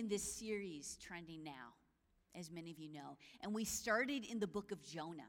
in 0.00 0.08
this 0.08 0.22
series, 0.22 0.96
Trending 0.98 1.44
Now, 1.44 1.74
as 2.34 2.50
many 2.50 2.70
of 2.70 2.78
you 2.78 2.90
know, 2.90 3.18
and 3.42 3.54
we 3.54 3.66
started 3.66 4.24
in 4.24 4.40
the 4.40 4.46
book 4.46 4.72
of 4.72 4.82
Jonah. 4.82 5.28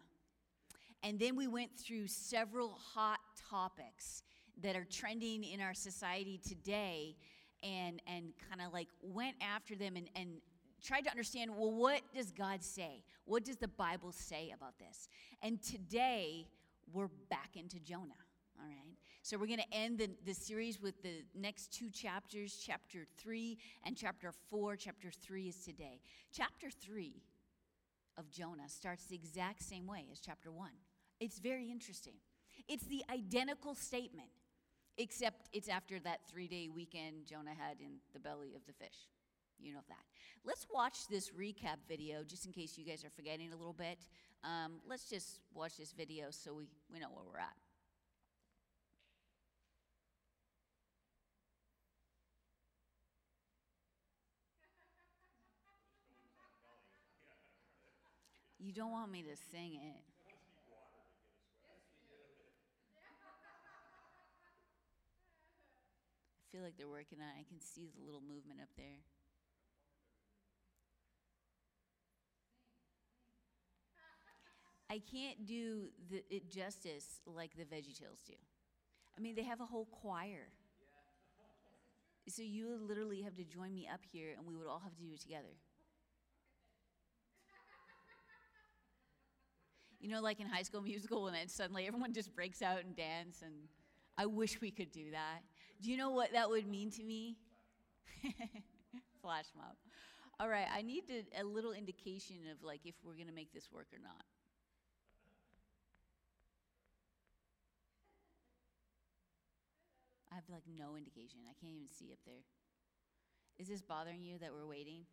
And 1.04 1.20
then 1.20 1.36
we 1.36 1.46
went 1.46 1.78
through 1.78 2.08
several 2.08 2.78
hot 2.94 3.20
topics 3.50 4.24
that 4.64 4.78
are 4.78 4.86
trending 4.90 5.44
in 5.44 5.60
our 5.60 5.74
society 5.74 6.40
today 6.48 7.18
and, 7.62 8.02
and 8.08 8.32
kind 8.50 8.62
of 8.66 8.72
like 8.72 8.88
went 9.02 9.36
after 9.42 9.76
them 9.76 9.98
and, 9.98 10.08
and 10.16 10.36
tried 10.82 11.02
to 11.02 11.10
understand 11.10 11.52
well, 11.54 11.74
what 11.74 12.02
does 12.16 12.32
God 12.32 12.64
say? 12.64 13.04
What 13.26 13.44
does 13.44 13.58
the 13.58 13.68
Bible 13.68 14.14
say 14.14 14.54
about 14.56 14.80
this? 14.80 15.10
And 15.44 15.62
today, 15.62 16.48
we're 16.94 17.10
back 17.30 17.58
into 17.58 17.78
Jonah. 17.82 18.22
All 18.58 18.66
right. 18.66 19.01
So 19.24 19.38
we're 19.38 19.46
going 19.48 19.60
to 19.60 19.74
end 19.74 20.00
the, 20.00 20.10
the 20.26 20.34
series 20.34 20.82
with 20.82 21.04
the 21.04 21.24
next 21.36 21.72
two 21.72 21.92
chapters, 21.92 22.60
chapter 22.66 23.06
three 23.20 23.60
and 23.84 23.96
chapter 23.96 24.32
four. 24.50 24.76
Chapter 24.76 25.12
three 25.12 25.48
is 25.48 25.58
today. 25.58 26.00
Chapter 26.34 26.72
three 26.72 27.22
of 28.18 28.32
Jonah 28.32 28.68
starts 28.68 29.06
the 29.06 29.16
exact 29.16 29.62
same 29.62 29.86
way 29.86 30.06
as 30.12 30.20
chapter 30.20 30.52
one. 30.52 30.72
It's 31.20 31.38
very 31.38 31.70
interesting. 31.70 32.16
It's 32.68 32.86
the 32.86 33.04
identical 33.14 33.76
statement, 33.76 34.30
except 34.98 35.50
it's 35.54 35.70
after 35.70 36.00
that 36.00 36.22
three 36.28 36.48
day 36.48 36.68
weekend 36.74 37.28
Jonah 37.28 37.54
had 37.56 37.80
in 37.80 37.98
the 38.14 38.20
belly 38.20 38.56
of 38.56 38.66
the 38.66 38.74
fish. 38.74 39.08
You 39.60 39.74
know 39.74 39.82
that. 39.88 40.04
Let's 40.44 40.66
watch 40.74 41.08
this 41.12 41.30
recap 41.30 41.78
video 41.88 42.24
just 42.24 42.48
in 42.48 42.52
case 42.52 42.76
you 42.76 42.86
guys 42.86 43.06
are 43.06 43.12
forgetting 43.16 43.54
a 43.54 43.56
little 43.56 43.74
bit. 43.74 44.00
Um, 44.44 44.80
let's 44.90 45.08
just 45.08 45.42
watch 45.54 45.78
this 45.78 45.92
video 45.92 46.32
so 46.32 46.56
we, 46.56 46.66
we 46.92 47.00
know 47.00 47.10
where 47.14 47.24
we're 47.32 47.40
at. 47.40 47.54
You 58.64 58.72
don't 58.72 58.92
want 58.92 59.12
me 59.12 59.24
to 59.24 59.36
sing 59.50 59.74
it. 59.74 60.04
I 66.38 66.44
feel 66.52 66.62
like 66.62 66.78
they're 66.78 66.88
working 66.88 67.18
on 67.18 67.26
it. 67.26 67.42
I 67.42 67.46
can 67.50 67.60
see 67.60 67.90
the 67.98 68.06
little 68.06 68.22
movement 68.22 68.60
up 68.62 68.70
there. 68.78 69.02
I 74.92 75.02
can't 75.12 75.48
do 75.48 75.86
the, 76.12 76.24
it 76.30 76.52
justice 76.52 77.22
like 77.26 77.56
the 77.58 77.64
VeggieTales 77.64 78.28
do. 78.28 78.34
I 79.18 79.22
mean, 79.22 79.36
they 79.36 79.44
have 79.44 79.62
a 79.62 79.66
whole 79.66 79.86
choir. 79.86 80.50
So 82.28 82.44
you 82.44 82.70
would 82.70 82.82
literally 82.82 83.22
have 83.22 83.36
to 83.38 83.44
join 83.44 83.74
me 83.74 83.90
up 83.92 84.02
here, 84.12 84.36
and 84.38 84.46
we 84.46 84.56
would 84.56 84.68
all 84.68 84.82
have 84.84 84.96
to 84.98 85.02
do 85.02 85.14
it 85.14 85.22
together. 85.22 85.56
You 90.02 90.10
know, 90.10 90.20
like 90.20 90.40
in 90.40 90.48
High 90.48 90.64
School 90.64 90.82
Musical, 90.82 91.24
when 91.24 91.34
then 91.34 91.48
suddenly 91.48 91.86
everyone 91.86 92.12
just 92.12 92.36
breaks 92.36 92.64
out 92.64 92.80
and 92.84 92.96
dance, 92.96 93.44
and 93.44 93.54
I 94.18 94.26
wish 94.26 94.60
we 94.60 94.72
could 94.72 94.92
do 94.92 95.12
that. 95.12 95.44
Do 95.80 95.92
you 95.92 95.98
know 95.98 96.10
what 96.10 96.34
that 96.34 96.50
would 96.50 96.68
mean 96.68 96.90
to 96.92 97.04
me? 97.04 97.38
Flash 99.22 99.46
mob. 99.56 99.76
All 100.40 100.50
right, 100.50 100.66
I 100.76 100.82
need 100.82 101.08
to, 101.08 101.22
a 101.40 101.44
little 101.44 101.72
indication 101.72 102.38
of 102.52 102.64
like 102.64 102.82
if 102.84 102.96
we're 103.04 103.14
gonna 103.14 103.32
make 103.32 103.54
this 103.54 103.72
work 103.72 103.86
or 103.94 104.00
not. 104.02 104.26
I 110.32 110.36
have 110.36 110.46
like 110.50 110.64
no 110.80 110.96
indication. 110.96 111.42
I 111.48 111.54
can't 111.64 111.76
even 111.76 111.90
see 111.92 112.12
up 112.12 112.20
there. 112.26 112.42
Is 113.60 113.68
this 113.68 113.84
bothering 113.84 114.24
you 114.24 114.40
that 114.40 114.52
we're 114.52 114.66
waiting? 114.66 115.06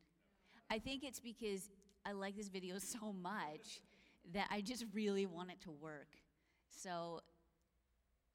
I 0.70 0.78
think 0.78 1.04
it's 1.04 1.20
because 1.20 1.68
I 2.06 2.12
like 2.12 2.36
this 2.36 2.48
video 2.48 2.78
so 2.78 3.12
much 3.12 3.82
that 4.34 4.48
I 4.50 4.60
just 4.60 4.84
really 4.92 5.26
want 5.26 5.50
it 5.50 5.60
to 5.62 5.70
work. 5.70 6.08
So, 6.70 7.20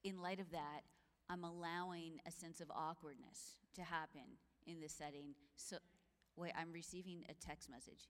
in 0.02 0.20
light 0.20 0.40
of 0.40 0.50
that, 0.50 0.82
I'm 1.30 1.44
allowing 1.44 2.20
a 2.26 2.30
sense 2.30 2.60
of 2.60 2.70
awkwardness 2.70 3.56
to 3.74 3.82
happen 3.82 4.38
in 4.66 4.80
this 4.80 4.92
setting. 4.92 5.34
So, 5.56 5.76
wait, 6.36 6.52
I'm 6.58 6.72
receiving 6.72 7.24
a 7.28 7.34
text 7.34 7.70
message. 7.70 8.08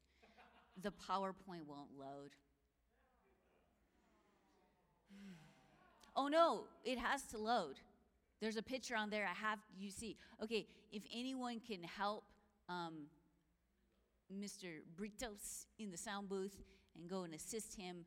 The 0.83 0.91
PowerPoint 0.91 1.67
won't 1.67 1.91
load. 1.99 2.31
Oh 6.17 6.29
no, 6.29 6.67
it 6.85 6.97
has 6.97 7.23
to 7.33 7.39
load. 7.39 7.81
There's 8.41 8.57
a 8.57 8.63
picture 8.63 8.95
on 8.95 9.11
there. 9.11 9.25
I 9.25 9.35
have 9.35 9.59
you 9.77 9.91
see. 9.91 10.17
Okay, 10.41 10.69
if 10.93 11.03
anyone 11.13 11.59
can 11.59 11.83
help 11.83 12.23
um, 12.69 13.07
Mr. 14.33 14.79
Britos 14.97 15.67
in 15.77 15.91
the 15.91 15.97
sound 15.97 16.29
booth 16.29 16.63
and 16.99 17.09
go 17.09 17.23
and 17.23 17.35
assist 17.35 17.77
him, 17.77 18.05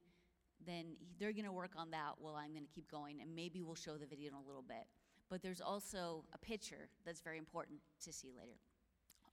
then 0.66 0.96
they're 1.20 1.34
going 1.34 1.46
to 1.46 1.52
work 1.52 1.72
on 1.78 1.92
that 1.92 2.14
while 2.20 2.36
I'm 2.36 2.52
going 2.52 2.66
to 2.66 2.74
keep 2.74 2.90
going, 2.90 3.22
and 3.22 3.34
maybe 3.36 3.62
we'll 3.62 3.76
show 3.76 3.98
the 3.98 4.06
video 4.06 4.30
in 4.30 4.34
a 4.36 4.48
little 4.48 4.64
bit. 4.68 4.88
But 5.30 5.42
there's 5.42 5.62
also 5.62 6.24
a 6.34 6.38
picture 6.38 6.90
that's 7.06 7.22
very 7.22 7.38
important 7.38 7.80
to 8.04 8.14
see 8.14 8.32
later. 8.38 8.58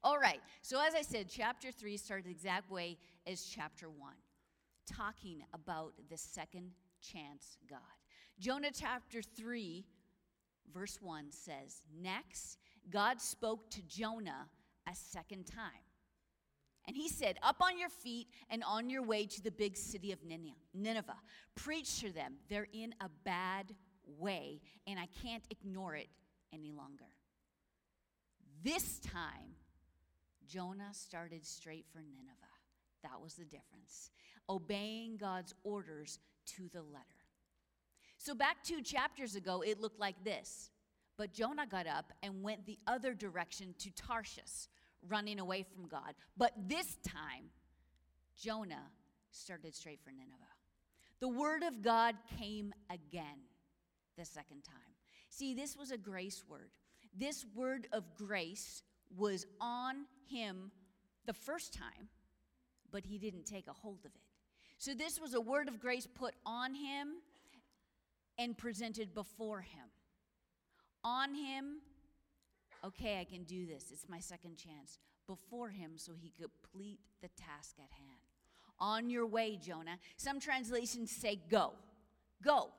All 0.03 0.19
right, 0.19 0.41
so 0.63 0.81
as 0.85 0.95
I 0.95 1.03
said, 1.03 1.29
chapter 1.31 1.71
3 1.73 1.97
started 1.97 2.27
the 2.27 2.31
exact 2.31 2.71
way 2.71 2.99
as 3.27 3.43
chapter 3.45 3.89
1, 3.89 4.13
talking 4.87 5.43
about 5.55 5.95
the 6.11 6.19
second 6.19 6.73
chance 7.01 7.57
God. 7.69 7.81
Jonah 8.39 8.71
chapter 8.73 9.23
3 9.23 9.87
verse 10.73 10.99
1 11.01 11.27
says, 11.31 11.83
Next, 12.01 12.59
God 12.91 13.21
spoke 13.21 13.71
to 13.71 13.83
Jonah 13.83 14.49
a 14.89 14.95
second 14.95 15.47
time. 15.47 15.84
And 16.87 16.97
he 16.97 17.09
said, 17.09 17.37
Up 17.43 17.57
on 17.61 17.79
your 17.79 17.89
feet 17.89 18.29
and 18.51 18.63
on 18.65 18.91
your 18.91 19.03
way 19.03 19.27
to 19.27 19.43
the 19.43 19.51
big 19.51 19.77
city 19.77 20.13
of 20.13 20.19
Nineveh. 20.75 21.17
Preach 21.55 22.01
to 22.01 22.13
them. 22.13 22.35
They're 22.49 22.69
in 22.73 22.95
a 23.01 23.09
bad 23.25 23.75
way, 24.19 24.61
and 24.87 24.99
I 24.99 25.09
can't 25.23 25.45
ignore 25.51 25.97
it 25.97 26.09
any 26.53 26.73
longer. 26.73 27.07
This 28.63 28.99
time, 29.01 29.57
Jonah 30.47 30.93
started 30.93 31.45
straight 31.47 31.87
for 31.93 31.99
Nineveh. 31.99 32.35
That 33.03 33.21
was 33.21 33.35
the 33.35 33.45
difference. 33.45 34.11
Obeying 34.49 35.17
God's 35.17 35.55
orders 35.63 36.19
to 36.57 36.69
the 36.73 36.83
letter. 36.83 37.05
So, 38.19 38.35
back 38.35 38.63
two 38.63 38.83
chapters 38.83 39.37
ago, 39.37 39.63
it 39.63 39.81
looked 39.81 40.01
like 40.01 40.23
this. 40.25 40.71
But 41.17 41.33
Jonah 41.33 41.67
got 41.67 41.87
up 41.87 42.13
and 42.23 42.43
went 42.43 42.67
the 42.67 42.79
other 42.87 43.15
direction 43.15 43.75
to 43.79 43.91
Tarshish, 43.93 44.69
running 45.09 45.39
away 45.39 45.65
from 45.75 45.87
God. 45.87 46.15
But 46.37 46.53
this 46.69 46.97
time, 47.07 47.51
Jonah 48.37 48.91
started 49.31 49.75
straight 49.75 50.01
for 50.03 50.11
Nineveh. 50.11 50.35
The 51.21 51.29
word 51.29 51.63
of 51.63 51.83
God 51.83 52.17
came 52.39 52.73
again 52.91 53.49
the 54.17 54.25
second 54.25 54.63
time. 54.63 54.77
See, 55.29 55.55
this 55.55 55.77
was 55.77 55.91
a 55.91 55.99
grace 55.99 56.45
word. 56.49 56.71
This 57.17 57.45
word 57.55 57.89
of 57.93 58.15
grace 58.15 58.83
was 59.17 59.47
on 59.61 60.07
him 60.29 60.71
the 61.27 61.33
first 61.33 61.73
time, 61.73 62.09
but 62.91 63.05
he 63.05 63.19
didn't 63.19 63.45
take 63.45 63.69
a 63.69 63.73
hold 63.73 64.01
of 64.05 64.13
it. 64.15 64.21
So, 64.79 64.93
this 64.93 65.21
was 65.21 65.35
a 65.35 65.41
word 65.41 65.69
of 65.69 65.81
grace 65.81 66.07
put 66.07 66.35
on 66.45 66.75
him 66.75 67.15
and 68.39 68.59
presented 68.59 69.15
before 69.15 69.61
him. 69.61 69.87
On 71.05 71.35
him, 71.35 71.77
okay, 72.85 73.19
I 73.21 73.25
can 73.25 73.45
do 73.45 73.67
this. 73.67 73.87
It's 73.93 74.09
my 74.09 74.21
second 74.21 74.57
chance. 74.57 74.99
Before 75.27 75.71
him, 75.71 75.93
so 75.97 76.13
he 76.21 76.31
could 76.31 76.51
complete 76.63 76.99
the 77.23 77.29
task 77.29 77.77
at 77.79 77.91
hand. 77.93 78.21
On 78.79 79.09
your 79.09 79.27
way, 79.27 79.59
Jonah. 79.61 79.99
Some 80.17 80.39
translations 80.39 81.11
say 81.11 81.41
go. 81.51 81.73
Go. 82.43 82.71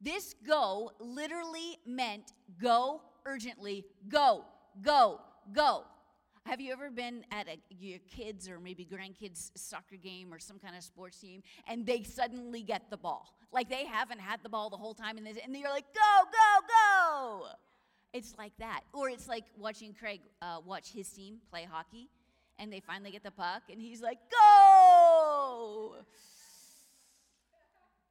This 0.00 0.34
go 0.46 0.92
literally 0.98 1.78
meant 1.86 2.32
go 2.60 3.02
urgently. 3.26 3.84
Go, 4.08 4.44
go, 4.82 5.20
go. 5.52 5.84
Have 6.46 6.60
you 6.60 6.72
ever 6.72 6.90
been 6.90 7.24
at 7.30 7.48
a, 7.48 7.58
your 7.70 7.98
kids' 8.00 8.50
or 8.50 8.60
maybe 8.60 8.86
grandkids' 8.86 9.50
soccer 9.54 9.96
game 9.96 10.32
or 10.32 10.38
some 10.38 10.58
kind 10.58 10.76
of 10.76 10.82
sports 10.82 11.18
team 11.18 11.42
and 11.66 11.86
they 11.86 12.02
suddenly 12.02 12.62
get 12.62 12.90
the 12.90 12.98
ball? 12.98 13.34
Like 13.50 13.70
they 13.70 13.86
haven't 13.86 14.20
had 14.20 14.42
the 14.42 14.50
ball 14.50 14.68
the 14.68 14.76
whole 14.76 14.94
time 14.94 15.16
and, 15.16 15.26
and 15.26 15.56
you're 15.56 15.70
like, 15.70 15.86
go, 15.94 16.24
go, 16.30 16.66
go. 16.68 17.46
It's 18.14 18.34
like 18.38 18.52
that. 18.60 18.82
Or 18.92 19.10
it's 19.10 19.26
like 19.26 19.44
watching 19.58 19.92
Craig 19.92 20.20
uh, 20.40 20.58
watch 20.64 20.92
his 20.92 21.08
team 21.08 21.38
play 21.50 21.66
hockey 21.68 22.08
and 22.60 22.72
they 22.72 22.78
finally 22.78 23.10
get 23.10 23.24
the 23.24 23.32
puck 23.32 23.64
and 23.70 23.80
he's 23.80 24.00
like, 24.00 24.18
go. 24.30 25.96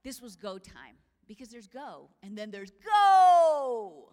This 0.03 0.21
was 0.21 0.35
go 0.35 0.57
time 0.57 0.97
because 1.25 1.47
there's 1.47 1.67
go 1.67 2.09
and 2.21 2.37
then 2.37 2.51
there's 2.51 2.71
go. 2.71 4.09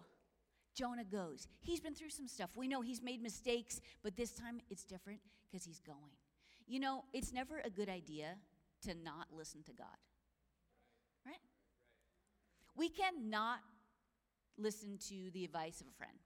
Jonah 0.73 1.03
goes. 1.03 1.49
He's 1.59 1.81
been 1.81 1.93
through 1.93 2.11
some 2.11 2.29
stuff. 2.29 2.51
We 2.55 2.69
know 2.69 2.79
he's 2.79 3.03
made 3.03 3.21
mistakes, 3.21 3.81
but 4.01 4.15
this 4.15 4.31
time 4.31 4.61
it's 4.69 4.85
different 4.85 5.19
because 5.51 5.65
he's 5.65 5.81
going. 5.81 6.15
You 6.67 6.79
know, 6.79 7.03
it's 7.11 7.33
never 7.33 7.59
a 7.65 7.69
good 7.69 7.89
idea 7.89 8.35
to 8.83 8.93
not 9.03 9.27
listen 9.35 9.61
to 9.63 9.73
God. 9.73 9.87
Right? 11.25 11.35
We 12.77 12.87
cannot 12.87 13.59
listen 14.57 14.97
to 15.09 15.31
the 15.33 15.43
advice 15.45 15.81
of 15.81 15.87
a 15.87 15.95
friend. 15.97 16.17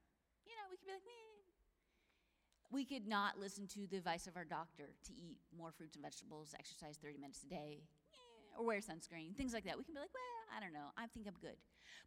You 0.46 0.54
know, 0.56 0.68
we 0.70 0.78
could 0.78 0.88
be 0.88 0.94
like, 0.94 1.06
Meh. 1.06 2.72
we 2.72 2.86
could 2.86 3.08
not 3.08 3.40
listen 3.40 3.68
to 3.68 3.88
the 3.88 3.98
advice 3.98 4.28
of 4.28 4.36
our 4.36 4.46
doctor 4.46 4.94
to 5.06 5.14
eat 5.14 5.40
more 5.56 5.72
fruits 5.72 5.96
and 5.96 6.04
vegetables, 6.04 6.54
exercise 6.58 6.98
30 7.02 7.18
minutes 7.18 7.44
a 7.44 7.50
day, 7.50 7.84
eh, 8.14 8.60
or 8.60 8.66
wear 8.66 8.80
sunscreen, 8.80 9.36
things 9.36 9.54
like 9.54 9.66
that. 9.66 9.78
We 9.78 9.84
can 9.84 9.94
be 9.94 10.00
like, 10.00 10.14
well, 10.14 10.58
I 10.58 10.60
don't 10.60 10.74
know, 10.74 10.92
I 10.98 11.08
think 11.08 11.28
I'm 11.28 11.38
good. 11.42 11.58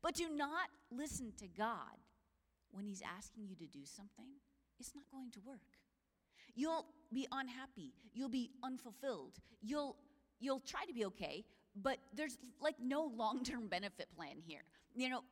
But 0.02 0.14
do 0.14 0.28
not 0.28 0.68
listen 0.90 1.32
to 1.38 1.46
God 1.48 1.98
when 2.70 2.84
He's 2.84 3.02
asking 3.02 3.46
you 3.48 3.56
to 3.56 3.66
do 3.66 3.84
something. 3.84 4.26
It's 4.78 4.94
not 4.94 5.04
going 5.10 5.30
to 5.32 5.40
work. 5.40 5.60
You'll 6.54 6.86
be 7.12 7.26
unhappy. 7.32 7.92
You'll 8.12 8.28
be 8.28 8.50
unfulfilled. 8.62 9.38
You'll 9.62 9.96
you'll 10.40 10.60
try 10.60 10.84
to 10.84 10.94
be 10.94 11.04
okay, 11.06 11.44
but 11.74 11.98
there's 12.14 12.38
like 12.60 12.76
no 12.80 13.10
long-term 13.16 13.68
benefit 13.68 14.08
plan 14.16 14.36
here. 14.44 14.62
You 14.94 15.08
know, 15.10 15.22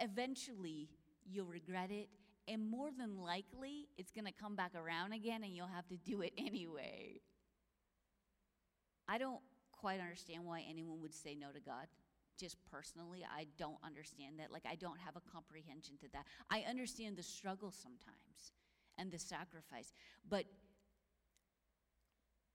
eventually 0.00 0.88
you'll 1.24 1.46
regret 1.46 1.90
it 1.90 2.08
and 2.50 2.68
more 2.68 2.90
than 2.90 3.16
likely, 3.16 3.86
it's 3.96 4.10
going 4.10 4.24
to 4.24 4.32
come 4.32 4.56
back 4.56 4.72
around 4.74 5.12
again 5.12 5.44
and 5.44 5.54
you'll 5.54 5.68
have 5.68 5.86
to 5.88 5.96
do 5.96 6.20
it 6.22 6.32
anyway. 6.38 7.20
I 9.06 9.18
don't 9.18 9.40
quite 9.72 10.00
understand 10.00 10.44
why 10.44 10.64
anyone 10.68 11.00
would 11.00 11.14
say 11.14 11.36
no 11.36 11.52
to 11.52 11.60
God. 11.60 11.86
Just 12.38 12.56
personally, 12.70 13.24
I 13.24 13.46
don't 13.56 13.76
understand 13.84 14.40
that. 14.40 14.50
Like, 14.50 14.64
I 14.68 14.74
don't 14.74 14.98
have 14.98 15.14
a 15.14 15.20
comprehension 15.20 15.96
to 15.98 16.08
that. 16.12 16.24
I 16.50 16.64
understand 16.68 17.16
the 17.16 17.22
struggle 17.22 17.70
sometimes 17.70 18.52
and 18.98 19.12
the 19.12 19.18
sacrifice, 19.18 19.92
but 20.28 20.44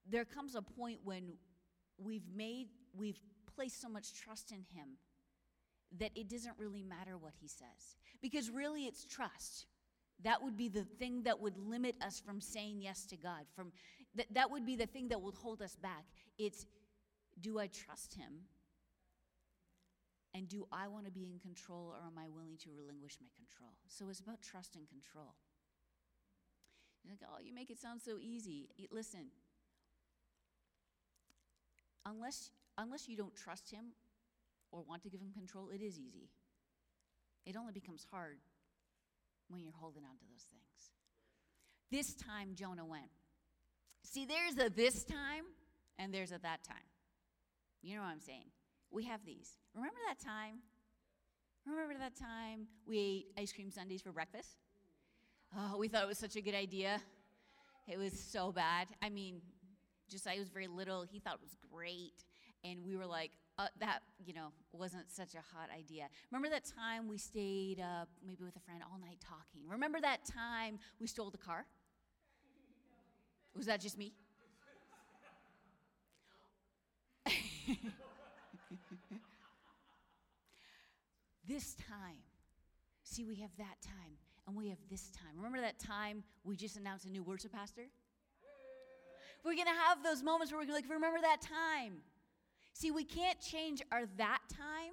there 0.09 0.25
comes 0.25 0.55
a 0.55 0.61
point 0.61 0.99
when 1.03 1.33
we've 1.97 2.27
made, 2.35 2.67
we've 2.97 3.19
placed 3.55 3.81
so 3.81 3.87
much 3.87 4.13
trust 4.13 4.51
in 4.51 4.65
Him 4.77 4.97
that 5.99 6.11
it 6.15 6.29
doesn't 6.29 6.55
really 6.57 6.83
matter 6.83 7.17
what 7.17 7.33
He 7.39 7.47
says. 7.47 7.97
Because 8.21 8.49
really, 8.49 8.85
it's 8.85 9.05
trust. 9.05 9.65
That 10.23 10.41
would 10.41 10.55
be 10.55 10.69
the 10.69 10.83
thing 10.83 11.23
that 11.23 11.39
would 11.39 11.57
limit 11.57 11.95
us 12.01 12.21
from 12.25 12.39
saying 12.39 12.81
yes 12.81 13.05
to 13.07 13.17
God. 13.17 13.45
From 13.55 13.71
that, 14.15 14.27
that 14.33 14.49
would 14.49 14.65
be 14.65 14.75
the 14.75 14.85
thing 14.85 15.09
that 15.09 15.21
would 15.21 15.35
hold 15.35 15.61
us 15.61 15.75
back. 15.75 16.05
It's 16.37 16.65
do 17.39 17.59
I 17.59 17.67
trust 17.67 18.15
him? 18.15 18.47
And 20.33 20.49
do 20.49 20.67
I 20.71 20.87
want 20.87 21.05
to 21.05 21.11
be 21.11 21.31
in 21.31 21.39
control 21.39 21.93
or 21.93 22.05
am 22.05 22.17
I 22.17 22.27
willing 22.29 22.57
to 22.63 22.69
relinquish 22.77 23.17
my 23.21 23.27
control? 23.37 23.71
So 23.87 24.09
it's 24.09 24.19
about 24.19 24.41
trust 24.41 24.75
and 24.75 24.87
control. 24.87 25.35
You're 27.03 27.13
like, 27.13 27.29
oh, 27.29 27.39
you 27.41 27.53
make 27.53 27.69
it 27.69 27.79
sound 27.79 28.01
so 28.01 28.17
easy. 28.19 28.67
Listen, 28.91 29.27
unless, 32.05 32.51
unless 32.77 33.07
you 33.07 33.15
don't 33.15 33.35
trust 33.35 33.71
him 33.71 33.93
or 34.75 34.83
want 34.83 35.01
to 35.03 35.09
give 35.09 35.21
him 35.21 35.31
control, 35.31 35.69
it 35.73 35.81
is 35.81 35.97
easy. 35.97 36.27
It 37.45 37.55
only 37.55 37.71
becomes 37.71 38.05
hard 38.11 38.39
when 39.47 39.63
you're 39.63 39.79
holding 39.79 40.03
on 40.03 40.17
to 40.17 40.25
those 40.29 40.45
things. 40.51 40.91
This 41.91 42.13
time 42.15 42.55
Jonah 42.55 42.85
went. 42.85 43.09
See, 44.03 44.25
there's 44.25 44.57
a 44.57 44.69
this 44.69 45.05
time 45.05 45.45
and 45.97 46.13
there's 46.13 46.31
a 46.31 46.39
that 46.39 46.63
time. 46.63 46.89
You 47.81 47.95
know 47.95 48.01
what 48.01 48.09
I'm 48.09 48.19
saying? 48.19 48.47
We 48.91 49.05
have 49.05 49.23
these. 49.25 49.57
Remember 49.73 49.97
that 50.09 50.19
time? 50.19 50.59
Remember 51.65 51.93
that 51.97 52.17
time 52.17 52.67
we 52.85 52.99
ate 52.99 53.41
ice 53.41 53.53
cream 53.53 53.71
sundaes 53.71 54.01
for 54.01 54.11
breakfast? 54.11 54.57
Oh, 55.57 55.77
we 55.77 55.87
thought 55.87 56.03
it 56.03 56.07
was 56.07 56.19
such 56.19 56.35
a 56.35 56.41
good 56.41 56.55
idea. 56.55 56.99
It 57.87 57.97
was 57.97 58.19
so 58.19 58.51
bad. 58.51 58.87
I 59.01 59.09
mean, 59.09 59.41
just 60.09 60.27
I 60.27 60.37
was 60.37 60.49
very 60.49 60.67
little. 60.67 61.03
He 61.03 61.19
thought 61.19 61.35
it 61.35 61.41
was 61.41 61.55
great. 61.71 62.23
And 62.63 62.83
we 62.85 62.97
were 62.97 63.05
like, 63.05 63.31
uh, 63.57 63.67
that 63.79 63.99
you 64.25 64.33
know 64.33 64.51
wasn't 64.73 65.09
such 65.09 65.33
a 65.35 65.41
hot 65.55 65.69
idea. 65.75 66.09
Remember 66.31 66.49
that 66.49 66.65
time 66.65 67.07
we 67.07 67.17
stayed 67.17 67.79
up 67.79 68.09
maybe 68.25 68.43
with 68.43 68.55
a 68.55 68.59
friend 68.59 68.81
all 68.83 68.99
night 68.99 69.19
talking? 69.21 69.61
Remember 69.69 70.01
that 70.01 70.25
time 70.25 70.79
we 70.99 71.07
stole 71.07 71.29
the 71.29 71.37
car? 71.37 71.65
Was 73.55 73.67
that 73.67 73.79
just 73.79 73.97
me? 73.97 74.13
this 81.47 81.75
time. 81.75 82.17
See, 83.03 83.23
we 83.23 83.35
have 83.35 83.51
that 83.57 83.77
time 83.81 84.17
and 84.47 84.55
we 84.55 84.69
have 84.69 84.79
this 84.89 85.09
time. 85.11 85.35
Remember 85.37 85.61
that 85.61 85.79
time 85.79 86.23
we 86.43 86.55
just 86.55 86.75
announced 86.75 87.05
a 87.05 87.09
new 87.09 87.23
worship 87.23 87.53
pastor? 87.53 87.83
We're 89.43 89.53
going 89.53 89.67
to 89.67 89.73
have 89.87 90.03
those 90.03 90.23
moments 90.23 90.51
where 90.51 90.65
we're 90.65 90.73
like, 90.73 90.89
remember 90.89 91.21
that 91.21 91.41
time. 91.41 92.01
See, 92.75 92.91
we 92.91 93.05
can't 93.05 93.39
change 93.39 93.81
our 93.89 94.03
that 94.17 94.41
time, 94.49 94.91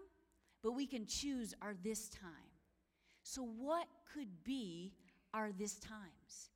but 0.62 0.70
we 0.70 0.86
can 0.86 1.04
choose 1.04 1.52
our 1.60 1.74
this 1.82 2.08
time. 2.08 2.52
So, 3.24 3.42
what 3.42 3.88
could 4.14 4.28
be 4.44 4.92
our 5.34 5.50
this 5.50 5.80
times? 5.80 6.50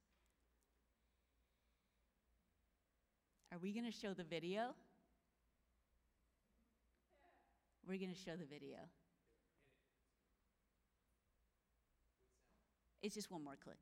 Are 3.52 3.58
we 3.58 3.72
going 3.72 3.86
to 3.86 3.90
show 3.90 4.14
the 4.14 4.22
video? 4.22 4.76
We're 7.88 7.98
going 7.98 8.14
to 8.14 8.20
show 8.20 8.36
the 8.36 8.46
video. 8.46 8.78
It's 13.02 13.16
just 13.16 13.32
one 13.32 13.42
more 13.42 13.56
click. 13.60 13.78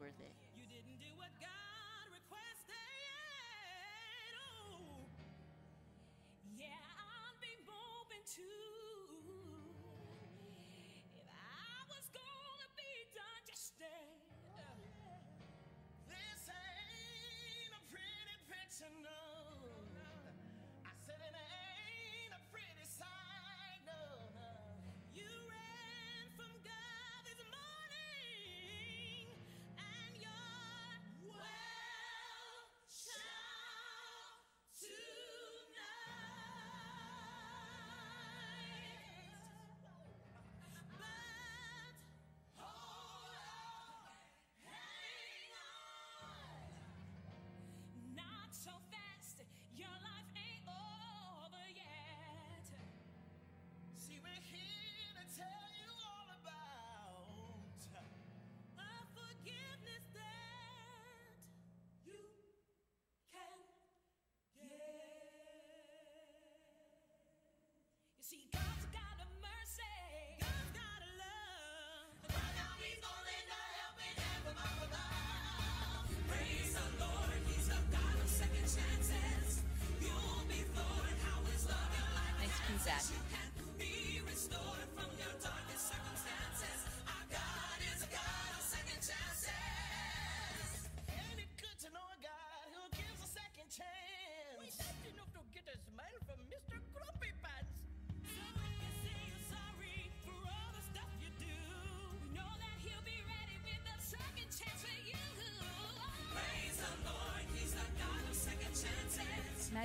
Worth 0.00 0.16
it. 0.24 0.32
You 0.56 0.64
didn't 0.64 0.96
do 0.96 1.12
what 1.20 1.28
God 1.36 2.04
requested. 2.08 2.72
Oh, 4.40 5.04
yeah, 6.56 6.72
I'd 6.72 7.36
be 7.44 7.52
moving 7.68 8.24
too. 8.24 9.20
If 11.12 11.28
I 11.28 11.84
was 11.92 12.08
gonna 12.16 12.70
be 12.80 13.12
digested, 13.12 14.24
this 16.08 16.48
ain't 16.48 17.76
a 17.76 17.82
pretty 17.92 18.36
picture, 18.48 18.88
no. 19.04 19.09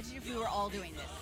Imagine 0.05 0.17
if 0.17 0.29
we 0.29 0.39
were 0.39 0.47
all 0.47 0.69
doing 0.69 0.91
this. 0.93 1.14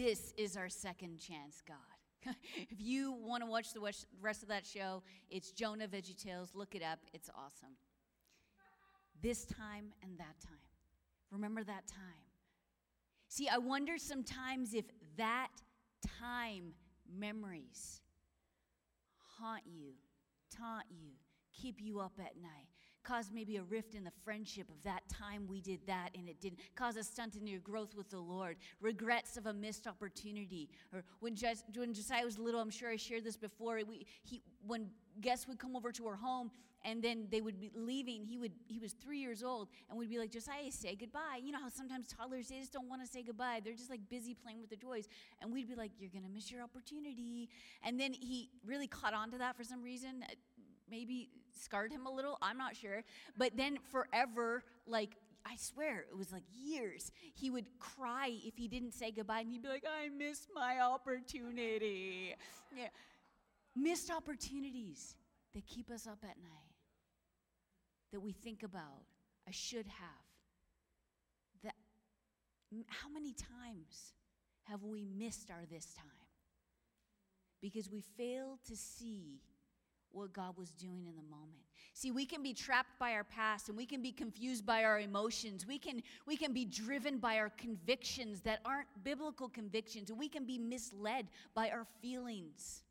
This 0.00 0.32
is 0.38 0.56
our 0.56 0.70
second 0.70 1.18
chance, 1.18 1.62
God. 1.68 2.34
if 2.70 2.80
you 2.80 3.12
want 3.12 3.42
to 3.42 3.50
watch 3.50 3.74
the 3.74 3.80
rest 4.22 4.42
of 4.42 4.48
that 4.48 4.64
show, 4.64 5.02
it's 5.28 5.52
Jonah 5.52 5.86
VeggieTales. 5.86 6.54
Look 6.54 6.74
it 6.74 6.82
up, 6.82 7.00
it's 7.12 7.28
awesome. 7.28 7.76
This 9.22 9.44
time 9.44 9.92
and 10.02 10.16
that 10.16 10.40
time. 10.42 10.56
Remember 11.30 11.62
that 11.64 11.86
time. 11.86 12.24
See, 13.28 13.46
I 13.46 13.58
wonder 13.58 13.98
sometimes 13.98 14.72
if 14.72 14.86
that 15.18 15.50
time 16.18 16.72
memories 17.14 18.00
haunt 19.38 19.64
you, 19.66 19.92
taunt 20.50 20.86
you, 20.88 21.10
keep 21.52 21.78
you 21.78 22.00
up 22.00 22.14
at 22.18 22.40
night 22.40 22.68
cause 23.10 23.30
maybe 23.34 23.56
a 23.56 23.62
rift 23.64 23.94
in 23.94 24.04
the 24.04 24.12
friendship 24.24 24.68
of 24.68 24.80
that 24.84 25.02
time 25.08 25.46
we 25.48 25.60
did 25.60 25.80
that 25.86 26.10
and 26.16 26.28
it 26.28 26.40
didn't 26.40 26.60
cause 26.76 26.96
a 26.96 27.02
stunt 27.02 27.34
in 27.34 27.46
your 27.46 27.60
growth 27.60 27.94
with 27.96 28.08
the 28.10 28.18
lord 28.18 28.56
regrets 28.80 29.36
of 29.36 29.46
a 29.46 29.52
missed 29.52 29.86
opportunity 29.86 30.68
or 30.92 31.02
when, 31.18 31.34
when 31.74 31.92
josiah 31.92 32.24
was 32.24 32.38
little 32.38 32.60
i'm 32.60 32.70
sure 32.70 32.90
i 32.90 32.96
shared 32.96 33.24
this 33.24 33.36
before 33.36 33.80
we, 33.88 34.06
he, 34.22 34.42
when 34.66 34.86
guests 35.20 35.48
would 35.48 35.58
come 35.58 35.74
over 35.74 35.90
to 35.90 36.06
our 36.06 36.16
home 36.16 36.50
and 36.84 37.02
then 37.02 37.26
they 37.30 37.40
would 37.40 37.60
be 37.60 37.70
leaving 37.74 38.24
he 38.24 38.38
would 38.38 38.52
he 38.66 38.78
was 38.78 38.92
three 38.92 39.18
years 39.18 39.42
old 39.42 39.68
and 39.88 39.98
we'd 39.98 40.08
be 40.08 40.18
like 40.18 40.30
josiah 40.30 40.70
say 40.70 40.94
goodbye. 40.94 41.40
You 41.42 41.52
know 41.52 41.58
how 41.60 41.68
sometimes 41.68 42.06
toddlers 42.08 42.48
they 42.48 42.58
just 42.58 42.72
don't 42.72 42.88
want 42.88 43.02
to 43.02 43.08
say 43.08 43.22
goodbye. 43.22 43.60
They're 43.62 43.74
just 43.74 43.90
like 43.90 44.00
busy 44.08 44.34
playing 44.34 44.60
with 44.60 44.70
the 44.70 44.76
toys. 44.76 45.08
And 45.40 45.52
we'd 45.52 45.68
be 45.68 45.74
like 45.74 45.90
you're 45.98 46.10
gonna 46.12 46.32
miss 46.32 46.50
your 46.50 46.62
opportunity. 46.62 47.48
And 47.82 47.98
then 48.00 48.12
he 48.12 48.50
really 48.64 48.86
caught 48.86 49.14
on 49.14 49.30
to 49.32 49.38
that 49.38 49.56
for 49.56 49.64
some 49.64 49.82
reason. 49.82 50.24
Maybe 50.90 51.28
scarred 51.54 51.92
him 51.92 52.06
a 52.06 52.10
little. 52.10 52.38
I'm 52.42 52.58
not 52.58 52.76
sure. 52.76 53.02
But 53.36 53.56
then 53.56 53.78
forever, 53.90 54.64
like, 54.86 55.16
I 55.44 55.56
swear 55.56 56.04
it 56.10 56.16
was 56.16 56.32
like 56.32 56.44
years. 56.54 57.10
He 57.34 57.50
would 57.50 57.66
cry 57.78 58.32
if 58.44 58.56
he 58.56 58.68
didn't 58.68 58.92
say 58.92 59.10
goodbye, 59.10 59.40
and 59.40 59.50
he'd 59.50 59.62
be 59.62 59.68
like, 59.68 59.84
I 59.84 60.08
missed 60.08 60.48
my 60.54 60.80
opportunity. 60.80 62.34
Yeah. 62.76 62.88
Missed 63.74 64.10
opportunities 64.10 65.16
that 65.54 65.66
keep 65.66 65.90
us 65.90 66.06
up 66.06 66.18
at 66.22 66.36
night, 66.42 66.74
that 68.12 68.20
we 68.20 68.32
think 68.32 68.62
about, 68.62 69.04
I 69.48 69.50
should 69.50 69.86
have. 69.86 70.24
That, 71.64 71.74
how 72.88 73.08
many 73.08 73.32
times 73.32 74.12
have 74.64 74.82
we 74.82 75.04
missed 75.04 75.50
our 75.50 75.64
this 75.70 75.94
time? 75.94 76.06
Because 77.62 77.90
we 77.90 78.00
failed 78.00 78.58
to 78.68 78.76
see 78.76 79.40
what 80.12 80.32
God 80.32 80.56
was 80.56 80.70
doing 80.72 81.06
in 81.06 81.16
the 81.16 81.22
moment. 81.30 81.62
See, 81.92 82.10
we 82.10 82.24
can 82.24 82.42
be 82.42 82.54
trapped 82.54 82.98
by 82.98 83.12
our 83.12 83.24
past 83.24 83.68
and 83.68 83.76
we 83.76 83.86
can 83.86 84.02
be 84.02 84.12
confused 84.12 84.64
by 84.64 84.84
our 84.84 85.00
emotions. 85.00 85.66
We 85.66 85.78
can, 85.78 86.02
we 86.26 86.36
can 86.36 86.52
be 86.52 86.64
driven 86.64 87.18
by 87.18 87.38
our 87.38 87.50
convictions 87.50 88.40
that 88.42 88.60
aren't 88.64 88.88
biblical 89.02 89.48
convictions, 89.48 90.10
and 90.10 90.18
we 90.18 90.28
can 90.28 90.44
be 90.44 90.58
misled 90.58 91.26
by 91.54 91.70
our 91.70 91.86
feelings. 92.00 92.82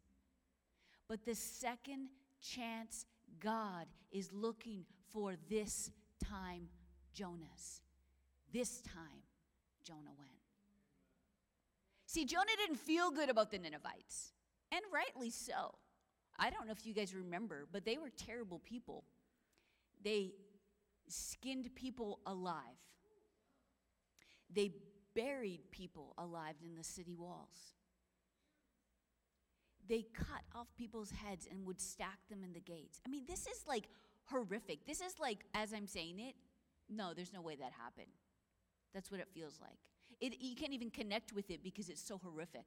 But 1.08 1.26
the 1.26 1.36
second 1.36 2.10
chance 2.42 3.06
God 3.40 3.86
is 4.12 4.32
looking 4.34 4.86
for 5.12 5.36
this 5.50 5.92
time, 6.24 6.68
Jonah's. 7.14 7.82
This 8.52 8.82
time, 8.82 9.24
Jonah 9.84 10.14
went. 10.18 10.30
See, 12.06 12.26
Jonah 12.26 12.46
didn't 12.58 12.80
feel 12.80 13.12
good 13.12 13.30
about 13.30 13.52
the 13.52 13.60
Ninevites, 13.60 14.34
and 14.72 14.82
rightly 14.92 15.30
so. 15.30 15.76
I 16.40 16.50
don't 16.50 16.66
know 16.66 16.72
if 16.72 16.86
you 16.86 16.94
guys 16.94 17.14
remember, 17.14 17.68
but 17.72 17.86
they 17.86 17.98
were 17.98 18.10
terrible 18.10 18.60
people. 18.60 19.04
They 20.04 20.32
skinned 21.08 21.70
people 21.76 22.20
alive, 22.26 22.80
they 24.54 24.72
buried 25.16 25.72
people 25.72 26.14
alive 26.18 26.56
in 26.64 26.76
the 26.76 26.84
city 26.84 27.16
walls. 27.16 27.74
They 29.88 30.06
cut 30.14 30.44
off 30.54 30.68
people's 30.78 31.10
heads 31.10 31.48
and 31.50 31.66
would 31.66 31.82
stack 31.82 32.20
them 32.30 32.44
in 32.44 32.54
the 32.54 32.60
gates. 32.60 33.02
I 33.08 33.10
mean, 33.10 33.24
this 33.28 33.48
is 33.48 33.64
like 33.68 33.90
horrific. 34.26 34.86
This 34.86 35.02
is 35.02 35.20
like, 35.20 35.40
as 35.56 35.74
I'm 35.74 35.88
saying 35.88 36.20
it, 36.20 36.36
no, 36.90 37.14
there's 37.16 37.34
no 37.34 37.42
way 37.42 37.56
that 37.56 37.72
happened. 37.72 38.12
That's 38.94 39.10
what 39.10 39.20
it 39.20 39.28
feels 39.34 39.60
like. 39.60 39.80
It, 40.22 40.40
you 40.40 40.56
can't 40.56 40.74
even 40.74 40.92
connect 40.92 41.34
with 41.34 41.50
it 41.50 41.64
because 41.64 41.90
it's 41.90 42.06
so 42.06 42.20
horrific. 42.24 42.66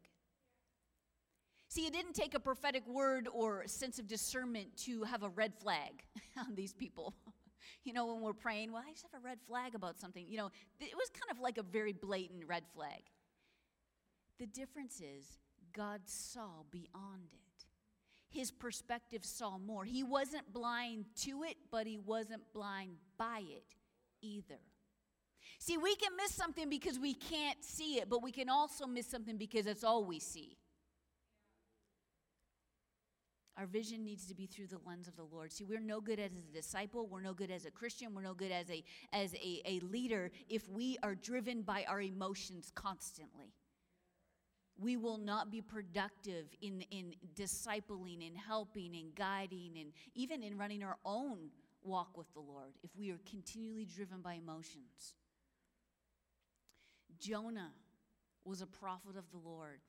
See, 1.72 1.86
it 1.86 1.94
didn't 1.94 2.12
take 2.12 2.34
a 2.34 2.38
prophetic 2.38 2.86
word 2.86 3.26
or 3.32 3.66
sense 3.66 3.98
of 3.98 4.06
discernment 4.06 4.76
to 4.84 5.04
have 5.04 5.22
a 5.22 5.30
red 5.30 5.54
flag 5.54 6.04
on 6.38 6.54
these 6.54 6.74
people. 6.74 7.14
you 7.82 7.94
know, 7.94 8.12
when 8.12 8.20
we're 8.20 8.34
praying, 8.34 8.72
well, 8.72 8.82
I 8.86 8.90
just 8.90 9.06
have 9.10 9.18
a 9.18 9.24
red 9.24 9.38
flag 9.48 9.74
about 9.74 9.98
something. 9.98 10.26
You 10.28 10.36
know, 10.36 10.50
it 10.80 10.94
was 10.94 11.08
kind 11.08 11.30
of 11.30 11.40
like 11.40 11.56
a 11.56 11.62
very 11.62 11.94
blatant 11.94 12.46
red 12.46 12.64
flag. 12.74 13.00
The 14.38 14.44
difference 14.44 15.00
is 15.00 15.38
God 15.72 16.02
saw 16.04 16.64
beyond 16.70 17.30
it. 17.32 17.64
His 18.28 18.50
perspective 18.50 19.24
saw 19.24 19.56
more. 19.56 19.86
He 19.86 20.02
wasn't 20.02 20.52
blind 20.52 21.06
to 21.22 21.42
it, 21.42 21.56
but 21.70 21.86
he 21.86 21.96
wasn't 21.96 22.42
blind 22.52 22.96
by 23.16 23.44
it 23.48 23.76
either. 24.20 24.60
See, 25.58 25.78
we 25.78 25.96
can 25.96 26.10
miss 26.18 26.34
something 26.34 26.68
because 26.68 26.98
we 26.98 27.14
can't 27.14 27.64
see 27.64 27.94
it, 27.94 28.10
but 28.10 28.22
we 28.22 28.30
can 28.30 28.50
also 28.50 28.86
miss 28.86 29.06
something 29.06 29.38
because 29.38 29.64
it's 29.64 29.84
all 29.84 30.04
we 30.04 30.18
see. 30.18 30.58
Our 33.58 33.66
vision 33.66 34.02
needs 34.02 34.26
to 34.28 34.34
be 34.34 34.46
through 34.46 34.68
the 34.68 34.80
lens 34.86 35.08
of 35.08 35.16
the 35.16 35.24
Lord. 35.24 35.52
See, 35.52 35.64
we're 35.64 35.80
no 35.80 36.00
good 36.00 36.18
as 36.18 36.30
a 36.32 36.54
disciple, 36.54 37.06
we're 37.06 37.20
no 37.20 37.34
good 37.34 37.50
as 37.50 37.66
a 37.66 37.70
Christian, 37.70 38.14
we're 38.14 38.22
no 38.22 38.32
good 38.32 38.50
as 38.50 38.70
a 38.70 38.82
as 39.12 39.34
a, 39.34 39.62
a 39.66 39.80
leader 39.80 40.30
if 40.48 40.68
we 40.70 40.96
are 41.02 41.14
driven 41.14 41.62
by 41.62 41.84
our 41.86 42.00
emotions 42.00 42.72
constantly. 42.74 43.52
We 44.78 44.96
will 44.96 45.18
not 45.18 45.50
be 45.50 45.60
productive 45.60 46.46
in, 46.62 46.80
in 46.90 47.14
discipling 47.36 48.26
and 48.26 48.36
helping 48.36 48.96
and 48.96 49.14
guiding 49.14 49.72
and 49.78 49.92
even 50.14 50.42
in 50.42 50.56
running 50.56 50.82
our 50.82 50.96
own 51.04 51.50
walk 51.84 52.16
with 52.16 52.32
the 52.32 52.40
Lord 52.40 52.72
if 52.82 52.90
we 52.96 53.10
are 53.10 53.20
continually 53.28 53.84
driven 53.84 54.22
by 54.22 54.34
emotions. 54.34 55.14
Jonah 57.20 57.72
was 58.44 58.62
a 58.62 58.66
prophet 58.66 59.16
of 59.16 59.30
the 59.30 59.38
Lord. 59.38 59.80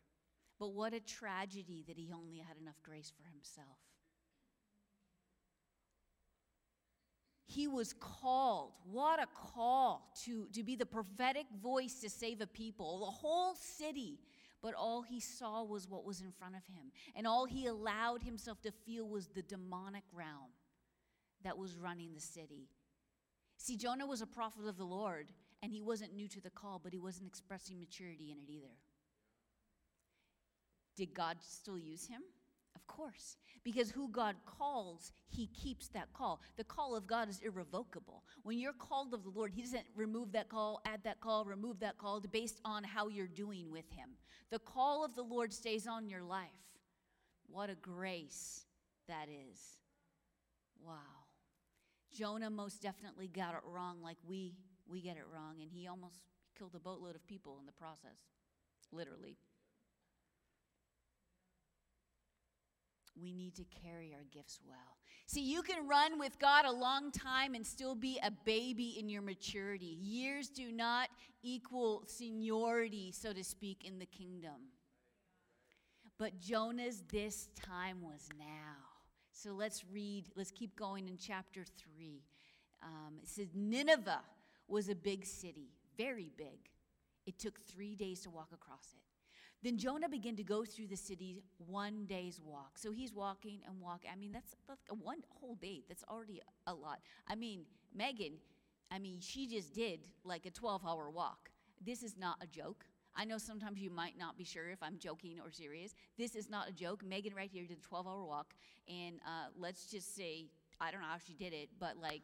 But 0.60 0.74
what 0.74 0.94
a 0.94 1.00
tragedy 1.00 1.84
that 1.88 1.98
he 1.98 2.12
only 2.14 2.38
had 2.38 2.58
enough 2.58 2.82
grace 2.84 3.12
for 3.16 3.28
himself. 3.28 3.78
He 7.46 7.68
was 7.68 7.94
called. 8.00 8.72
What 8.90 9.22
a 9.22 9.28
call 9.28 10.12
to, 10.26 10.48
to 10.54 10.64
be 10.64 10.76
the 10.76 10.86
prophetic 10.86 11.46
voice 11.62 12.00
to 12.02 12.10
save 12.10 12.42
a 12.42 12.48
people, 12.48 13.00
the 13.00 13.12
whole 13.12 13.56
city. 13.56 14.20
But 14.62 14.74
all 14.76 15.02
he 15.02 15.20
saw 15.20 15.64
was 15.64 15.90
what 15.90 16.06
was 16.06 16.22
in 16.22 16.32
front 16.32 16.56
of 16.56 16.66
him. 16.66 16.92
And 17.16 17.28
all 17.28 17.46
he 17.46 17.68
allowed 17.68 18.24
himself 18.24 18.62
to 18.62 18.72
feel 18.72 19.08
was 19.08 19.28
the 19.28 19.42
demonic 19.42 20.04
realm 20.14 20.52
that 21.44 21.58
was 21.58 21.76
running 21.76 22.14
the 22.14 22.22
city. 22.22 22.70
See, 23.58 23.76
Jonah 23.76 24.08
was 24.08 24.22
a 24.22 24.28
prophet 24.28 24.66
of 24.66 24.78
the 24.78 24.86
Lord, 24.86 25.28
and 25.62 25.72
he 25.72 25.82
wasn't 25.82 26.16
new 26.16 26.28
to 26.30 26.42
the 26.42 26.50
call, 26.50 26.80
but 26.82 26.94
he 26.94 27.00
wasn't 27.00 27.28
expressing 27.28 27.80
maturity 27.80 28.32
in 28.32 28.40
it 28.40 28.50
either. 28.50 28.74
Did 30.96 31.14
God 31.14 31.38
still 31.42 31.78
use 31.78 32.06
him? 32.06 32.22
Of 32.76 32.86
course. 32.88 33.38
Because 33.64 33.92
who 33.92 34.10
God 34.10 34.36
calls, 34.46 35.12
he 35.30 35.48
keeps 35.48 35.88
that 35.90 36.12
call. 36.14 36.42
The 36.58 36.64
call 36.64 36.96
of 36.96 37.08
God 37.08 37.30
is 37.30 37.40
irrevocable. 37.40 38.24
When 38.44 38.60
you're 38.60 38.74
called 38.74 39.14
of 39.14 39.24
the 39.24 39.30
Lord, 39.30 39.52
he 39.54 39.62
doesn't 39.62 39.86
remove 39.96 40.32
that 40.34 40.50
call, 40.50 40.82
add 40.86 41.04
that 41.04 41.22
call, 41.22 41.46
remove 41.46 41.80
that 41.80 41.98
call 41.98 42.20
based 42.32 42.60
on 42.66 42.84
how 42.84 43.08
you're 43.08 43.28
doing 43.28 43.72
with 43.72 43.90
him. 43.92 44.10
The 44.52 44.60
call 44.60 45.06
of 45.06 45.16
the 45.16 45.24
Lord 45.24 45.54
stays 45.54 45.88
on 45.88 46.10
your 46.10 46.24
life. 46.24 46.50
What 47.48 47.70
a 47.70 47.76
grace 47.76 48.66
that 49.08 49.28
is. 49.30 49.60
Wow. 50.86 51.24
Jonah 52.14 52.50
most 52.50 52.82
definitely 52.82 53.28
got 53.28 53.56
it 53.56 53.62
wrong 53.66 54.02
like 54.02 54.18
we 54.28 54.54
we 54.88 55.02
get 55.02 55.18
it 55.18 55.24
wrong 55.34 55.56
and 55.62 55.72
he 55.72 55.88
almost 55.88 56.20
killed 56.58 56.76
a 56.76 56.80
boatload 56.80 57.16
of 57.16 57.26
people 57.26 57.58
in 57.60 57.66
the 57.66 57.72
process. 57.72 58.20
Literally. 58.92 59.38
We 63.22 63.34
need 63.34 63.56
to 63.56 63.64
carry 63.84 64.14
our 64.14 64.26
gifts 64.32 64.60
well. 64.68 64.98
See, 65.26 65.42
you 65.42 65.62
can 65.62 65.88
run 65.88 66.20
with 66.20 66.38
God 66.40 66.66
a 66.66 66.72
long 66.72 67.12
time 67.12 67.56
and 67.56 67.66
still 67.66 67.96
be 67.96 68.20
a 68.22 68.32
baby 68.32 68.96
in 69.00 69.10
your 69.10 69.22
maturity. 69.22 69.98
Years 70.02 70.50
do 70.50 70.72
not 70.72 71.10
equal 71.42 72.04
seniority, 72.08 73.12
so 73.12 73.34
to 73.34 73.44
speak, 73.44 73.86
in 73.86 74.00
the 74.00 74.06
kingdom. 74.06 74.70
But 76.18 76.40
Jonah's 76.40 77.04
this 77.12 77.50
time 77.56 78.02
was 78.02 78.30
now. 78.38 78.78
So 79.32 79.52
let's 79.52 79.84
read, 79.92 80.26
let's 80.36 80.52
keep 80.52 80.76
going 80.76 81.08
in 81.08 81.18
chapter 81.18 81.64
3. 81.96 82.22
Um, 82.84 83.16
it 83.22 83.30
says, 83.30 83.48
Nineveh 83.56 84.22
was 84.68 84.90
a 84.90 84.96
big 84.96 85.26
city, 85.26 85.70
very 85.98 86.32
big. 86.38 86.70
It 87.26 87.40
took 87.40 87.60
three 87.62 87.96
days 87.96 88.22
to 88.22 88.30
walk 88.30 88.50
across 88.54 88.94
it. 88.94 89.13
Then 89.64 89.78
Jonah 89.78 90.10
began 90.10 90.36
to 90.36 90.44
go 90.44 90.66
through 90.66 90.88
the 90.88 90.98
city 90.98 91.42
one 91.58 92.06
day's 92.06 92.42
walk. 92.44 92.78
So 92.78 92.92
he's 92.92 93.14
walking 93.14 93.60
and 93.66 93.80
walking. 93.80 94.10
I 94.12 94.18
mean, 94.18 94.34
that's 94.34 94.56
a 94.90 94.94
one 94.94 95.24
whole 95.30 95.56
day. 95.56 95.84
That's 95.88 96.04
already 96.10 96.42
a 96.68 96.74
lot. 96.74 97.00
I 97.30 97.36
mean, 97.36 97.62
Megan, 97.96 98.34
I 98.92 99.00
mean, 99.00 99.22
she 99.22 99.48
just 99.48 99.74
did 99.74 100.02
like 100.26 100.46
a 100.46 100.52
12 100.52 100.86
hour 100.86 101.10
walk. 101.10 101.50
This 101.84 102.04
is 102.04 102.18
not 102.18 102.38
a 102.42 102.48
joke. 102.48 102.86
I 103.16 103.24
know 103.24 103.38
sometimes 103.38 103.80
you 103.80 103.90
might 103.90 104.18
not 104.18 104.38
be 104.38 104.44
sure 104.44 104.70
if 104.70 104.82
I'm 104.84 104.98
joking 104.98 105.40
or 105.42 105.50
serious. 105.50 105.96
This 106.18 106.36
is 106.36 106.50
not 106.50 106.68
a 106.68 106.74
joke. 106.74 107.04
Megan 107.06 107.34
right 107.34 107.50
here 107.50 107.66
did 107.66 107.78
a 107.78 107.88
12 107.88 108.08
hour 108.08 108.26
walk, 108.26 108.54
and 108.88 109.20
uh, 109.26 109.48
let's 109.58 109.86
just 109.86 110.16
say, 110.16 110.48
I 110.82 110.92
don't 110.92 111.00
know 111.00 111.08
how 111.08 111.20
she 111.26 111.34
did 111.34 111.54
it, 111.54 111.70
but 111.80 111.96
like, 112.02 112.24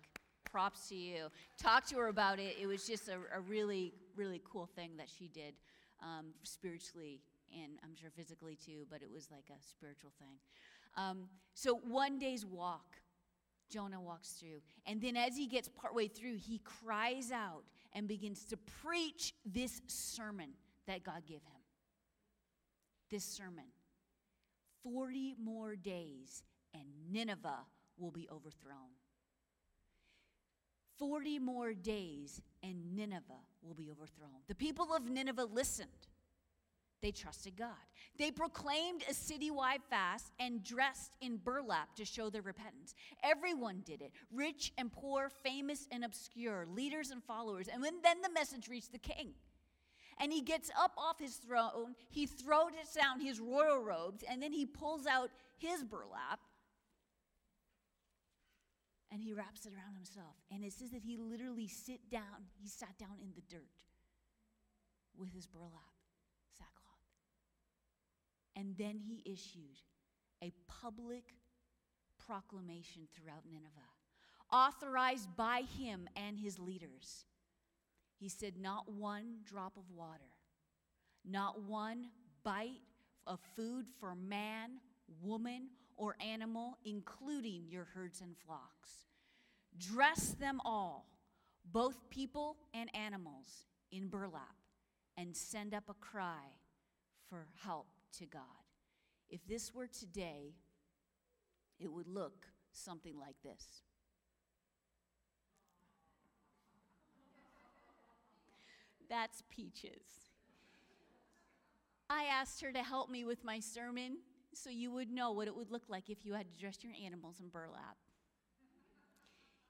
props 0.51 0.89
to 0.89 0.95
you. 0.95 1.27
Talk 1.61 1.85
to 1.87 1.95
her 1.97 2.07
about 2.07 2.39
it. 2.39 2.57
It 2.59 2.65
was 2.65 2.87
just 2.87 3.07
a, 3.07 3.17
a 3.35 3.39
really, 3.39 3.93
really 4.15 4.41
cool 4.51 4.65
thing 4.65 4.97
that 4.97 5.07
she 5.15 5.27
did 5.27 5.53
um, 6.01 6.27
spiritually 6.43 7.21
and 7.53 7.79
I'm 7.83 7.95
sure 7.95 8.09
physically 8.09 8.55
too, 8.55 8.85
but 8.89 9.01
it 9.01 9.11
was 9.11 9.29
like 9.31 9.49
a 9.49 9.61
spiritual 9.63 10.11
thing. 10.19 10.37
Um, 10.97 11.29
so 11.53 11.75
one 11.75 12.19
day's 12.19 12.45
walk, 12.45 12.97
Jonah 13.69 14.01
walks 14.01 14.31
through. 14.31 14.61
And 14.85 15.01
then 15.01 15.15
as 15.15 15.37
he 15.37 15.47
gets 15.47 15.69
partway 15.69 16.07
through, 16.07 16.37
he 16.37 16.59
cries 16.59 17.31
out 17.31 17.63
and 17.93 18.07
begins 18.07 18.45
to 18.45 18.57
preach 18.57 19.33
this 19.45 19.81
sermon 19.87 20.49
that 20.87 21.03
God 21.03 21.25
gave 21.25 21.41
him. 21.41 21.61
This 23.09 23.23
sermon. 23.23 23.65
40 24.83 25.35
more 25.41 25.75
days 25.75 26.43
and 26.73 26.83
Nineveh 27.11 27.65
will 27.97 28.11
be 28.11 28.27
overthrown. 28.31 28.93
40 30.97 31.39
more 31.39 31.73
days 31.73 32.41
and 32.61 32.95
Nineveh 32.95 33.45
will 33.61 33.73
be 33.73 33.89
overthrown. 33.89 34.41
The 34.47 34.55
people 34.55 34.93
of 34.93 35.09
Nineveh 35.09 35.45
listened. 35.45 36.08
They 37.01 37.11
trusted 37.11 37.55
God. 37.57 37.69
They 38.17 38.31
proclaimed 38.31 39.03
a 39.09 39.13
citywide 39.13 39.83
fast 39.89 40.31
and 40.39 40.63
dressed 40.63 41.13
in 41.21 41.37
burlap 41.37 41.95
to 41.95 42.03
show 42.03 42.29
their 42.29 42.41
repentance. 42.41 42.93
Everyone 43.23 43.81
did 43.85 44.01
it 44.01 44.11
rich 44.33 44.73
and 44.77 44.91
poor, 44.91 45.29
famous 45.29 45.87
and 45.91 46.03
obscure, 46.03 46.67
leaders 46.69 47.11
and 47.11 47.23
followers. 47.23 47.69
And 47.71 47.81
when, 47.81 48.01
then 48.03 48.21
the 48.21 48.29
message 48.29 48.67
reached 48.67 48.91
the 48.91 48.99
king. 48.99 49.29
And 50.21 50.33
he 50.33 50.41
gets 50.41 50.69
up 50.77 50.91
off 50.97 51.17
his 51.17 51.35
throne, 51.35 51.95
he 52.09 52.25
throws 52.25 52.71
down 52.93 53.21
his 53.21 53.39
royal 53.39 53.79
robes, 53.79 54.21
and 54.29 54.43
then 54.43 54.51
he 54.51 54.65
pulls 54.65 55.07
out 55.07 55.29
his 55.57 55.83
burlap 55.85 56.41
and 59.11 59.21
he 59.21 59.33
wraps 59.33 59.65
it 59.65 59.73
around 59.73 59.95
himself. 59.95 60.35
And 60.51 60.63
it 60.63 60.73
says 60.73 60.91
that 60.91 61.03
he 61.03 61.17
literally 61.17 61.67
sit 61.67 62.09
down, 62.11 62.47
he 62.61 62.67
sat 62.67 62.97
down 62.99 63.17
in 63.21 63.29
the 63.33 63.41
dirt 63.49 63.83
with 65.17 65.33
his 65.33 65.47
burlap. 65.47 65.88
And 68.59 68.75
then 68.77 68.99
he 68.99 69.23
issued 69.25 69.79
a 70.43 70.51
public 70.67 71.23
proclamation 72.17 73.07
throughout 73.15 73.45
Nineveh, 73.49 73.69
authorized 74.51 75.29
by 75.37 75.61
him 75.79 76.09
and 76.17 76.37
his 76.37 76.59
leaders. 76.59 77.23
He 78.19 78.27
said, 78.27 78.55
Not 78.59 78.91
one 78.91 79.37
drop 79.45 79.77
of 79.77 79.89
water, 79.95 80.33
not 81.23 81.61
one 81.61 82.07
bite 82.43 82.81
of 83.25 83.39
food 83.55 83.85
for 83.97 84.13
man, 84.13 84.71
woman, 85.21 85.69
or 85.95 86.17
animal, 86.19 86.77
including 86.83 87.63
your 87.69 87.87
herds 87.93 88.19
and 88.19 88.35
flocks. 88.45 89.05
Dress 89.77 90.35
them 90.37 90.59
all, 90.65 91.07
both 91.71 92.09
people 92.09 92.57
and 92.73 92.93
animals, 92.93 93.67
in 93.93 94.09
burlap, 94.09 94.55
and 95.15 95.35
send 95.35 95.73
up 95.73 95.85
a 95.87 95.93
cry 95.93 96.43
for 97.29 97.47
help 97.63 97.87
to 98.17 98.25
God. 98.25 98.41
If 99.29 99.45
this 99.47 99.73
were 99.73 99.87
today, 99.87 100.55
it 101.79 101.91
would 101.91 102.07
look 102.07 102.47
something 102.71 103.17
like 103.17 103.35
this. 103.43 103.83
That's 109.09 109.43
Peaches. 109.49 110.29
I 112.09 112.25
asked 112.25 112.61
her 112.61 112.71
to 112.71 112.83
help 112.83 113.09
me 113.09 113.23
with 113.23 113.43
my 113.43 113.59
sermon 113.59 114.17
so 114.53 114.69
you 114.69 114.91
would 114.91 115.11
know 115.11 115.31
what 115.31 115.47
it 115.47 115.55
would 115.55 115.71
look 115.71 115.89
like 115.89 116.09
if 116.09 116.25
you 116.25 116.33
had 116.33 116.51
to 116.51 116.59
dress 116.59 116.79
your 116.83 116.93
animals 117.05 117.37
in 117.39 117.49
burlap. 117.49 117.97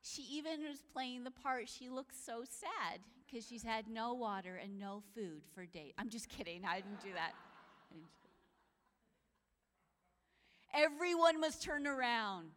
She 0.01 0.21
even 0.23 0.61
was 0.69 0.81
playing 0.93 1.25
the 1.25 1.31
part. 1.31 1.67
She 1.67 1.89
looks 1.89 2.15
so 2.17 2.43
sad 2.43 3.01
because 3.25 3.45
she's 3.45 3.63
had 3.63 3.87
no 3.87 4.13
water 4.13 4.55
and 4.61 4.79
no 4.79 5.03
food 5.13 5.41
for 5.53 5.65
days. 5.65 5.93
I'm 5.97 6.09
just 6.09 6.29
kidding. 6.29 6.63
I 6.65 6.75
didn't 6.75 7.01
do 7.01 7.13
that. 7.13 7.33
Everyone 10.73 11.39
must 11.39 11.63
turn 11.63 11.87
around, 11.87 12.49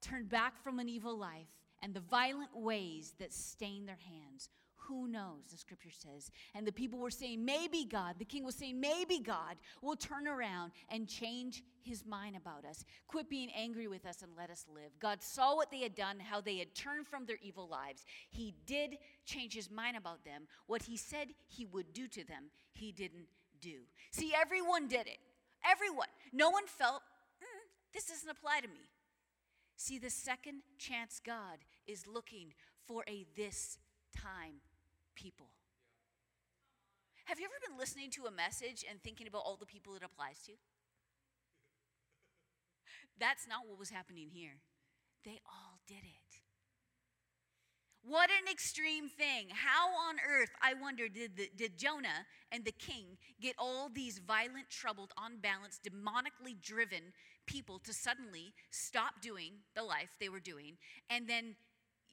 turn 0.00 0.24
back 0.24 0.62
from 0.62 0.78
an 0.78 0.88
evil 0.88 1.16
life 1.16 1.46
and 1.82 1.94
the 1.94 2.00
violent 2.00 2.54
ways 2.54 3.14
that 3.18 3.32
stain 3.32 3.86
their 3.86 3.98
hands. 4.08 4.48
Who 4.88 5.06
knows, 5.06 5.44
the 5.50 5.56
scripture 5.56 5.90
says. 5.90 6.32
And 6.52 6.66
the 6.66 6.72
people 6.72 6.98
were 6.98 7.12
saying, 7.12 7.44
maybe 7.44 7.84
God, 7.84 8.16
the 8.18 8.24
king 8.24 8.44
was 8.44 8.56
saying, 8.56 8.80
maybe 8.80 9.20
God 9.20 9.56
will 9.82 9.94
turn 9.94 10.26
around 10.26 10.72
and 10.88 11.06
change 11.06 11.62
his 11.82 12.04
mind 12.04 12.34
about 12.36 12.64
us. 12.64 12.84
Quit 13.06 13.30
being 13.30 13.50
angry 13.56 13.86
with 13.86 14.04
us 14.04 14.22
and 14.22 14.32
let 14.36 14.50
us 14.50 14.66
live. 14.74 14.90
God 14.98 15.22
saw 15.22 15.54
what 15.54 15.70
they 15.70 15.80
had 15.80 15.94
done, 15.94 16.18
how 16.18 16.40
they 16.40 16.56
had 16.56 16.74
turned 16.74 17.06
from 17.06 17.24
their 17.24 17.38
evil 17.40 17.68
lives. 17.68 18.04
He 18.30 18.54
did 18.66 18.98
change 19.24 19.54
his 19.54 19.70
mind 19.70 19.96
about 19.96 20.24
them. 20.24 20.48
What 20.66 20.82
he 20.82 20.96
said 20.96 21.28
he 21.46 21.66
would 21.66 21.92
do 21.92 22.08
to 22.08 22.24
them, 22.24 22.50
he 22.72 22.90
didn't 22.90 23.26
do. 23.60 23.82
See, 24.10 24.32
everyone 24.34 24.88
did 24.88 25.06
it. 25.06 25.18
Everyone. 25.64 26.08
No 26.32 26.50
one 26.50 26.66
felt 26.66 27.02
this 27.92 28.06
doesn't 28.06 28.28
apply 28.28 28.60
to 28.60 28.68
me. 28.68 28.88
See, 29.76 29.98
the 29.98 30.10
second 30.10 30.62
chance 30.78 31.20
God 31.24 31.58
is 31.86 32.06
looking 32.06 32.52
for 32.86 33.02
a 33.08 33.26
this 33.36 33.78
time 34.14 34.60
people. 35.14 35.48
Have 37.24 37.38
you 37.38 37.46
ever 37.46 37.66
been 37.66 37.78
listening 37.78 38.10
to 38.10 38.26
a 38.26 38.30
message 38.30 38.84
and 38.88 39.02
thinking 39.02 39.26
about 39.26 39.42
all 39.46 39.56
the 39.56 39.66
people 39.66 39.94
it 39.94 40.02
applies 40.04 40.42
to? 40.46 40.52
That's 43.18 43.46
not 43.46 43.68
what 43.68 43.78
was 43.78 43.90
happening 43.90 44.28
here. 44.32 44.60
They 45.24 45.40
all 45.46 45.78
did 45.86 46.02
it. 46.02 46.19
What 48.02 48.30
an 48.30 48.50
extreme 48.50 49.08
thing. 49.08 49.48
How 49.50 49.88
on 50.08 50.16
earth, 50.26 50.50
I 50.62 50.74
wonder, 50.74 51.08
did, 51.08 51.36
the, 51.36 51.50
did 51.54 51.76
Jonah 51.76 52.26
and 52.50 52.64
the 52.64 52.72
king 52.72 53.18
get 53.40 53.54
all 53.58 53.90
these 53.92 54.18
violent, 54.18 54.70
troubled, 54.70 55.12
unbalanced, 55.22 55.84
demonically 55.84 56.60
driven 56.62 57.12
people 57.46 57.78
to 57.80 57.92
suddenly 57.92 58.54
stop 58.70 59.20
doing 59.20 59.52
the 59.74 59.82
life 59.82 60.10
they 60.18 60.28
were 60.28 60.40
doing 60.40 60.76
and 61.10 61.28
then, 61.28 61.56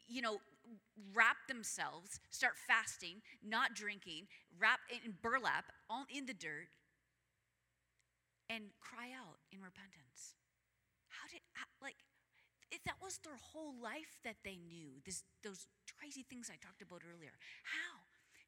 you 0.07 0.21
know, 0.21 0.37
wrap 1.13 1.37
themselves, 1.47 2.19
start 2.31 2.53
fasting, 2.67 3.21
not 3.43 3.73
drinking, 3.73 4.27
wrap 4.59 4.79
in 4.91 5.13
burlap 5.21 5.65
all 5.89 6.05
in 6.13 6.25
the 6.25 6.33
dirt, 6.33 6.67
and 8.49 8.65
cry 8.79 9.07
out 9.15 9.37
in 9.51 9.59
repentance? 9.59 10.35
How 11.09 11.27
did, 11.31 11.41
like, 11.81 11.95
if 12.71 12.83
that 12.83 12.97
was 13.01 13.19
their 13.23 13.37
whole 13.53 13.73
life 13.81 14.19
that 14.23 14.37
they 14.43 14.57
knew, 14.57 14.99
this, 15.05 15.23
those 15.43 15.65
crazy 15.99 16.25
things 16.27 16.49
I 16.51 16.57
talked 16.63 16.81
about 16.81 17.01
earlier. 17.07 17.33
How? 17.63 18.03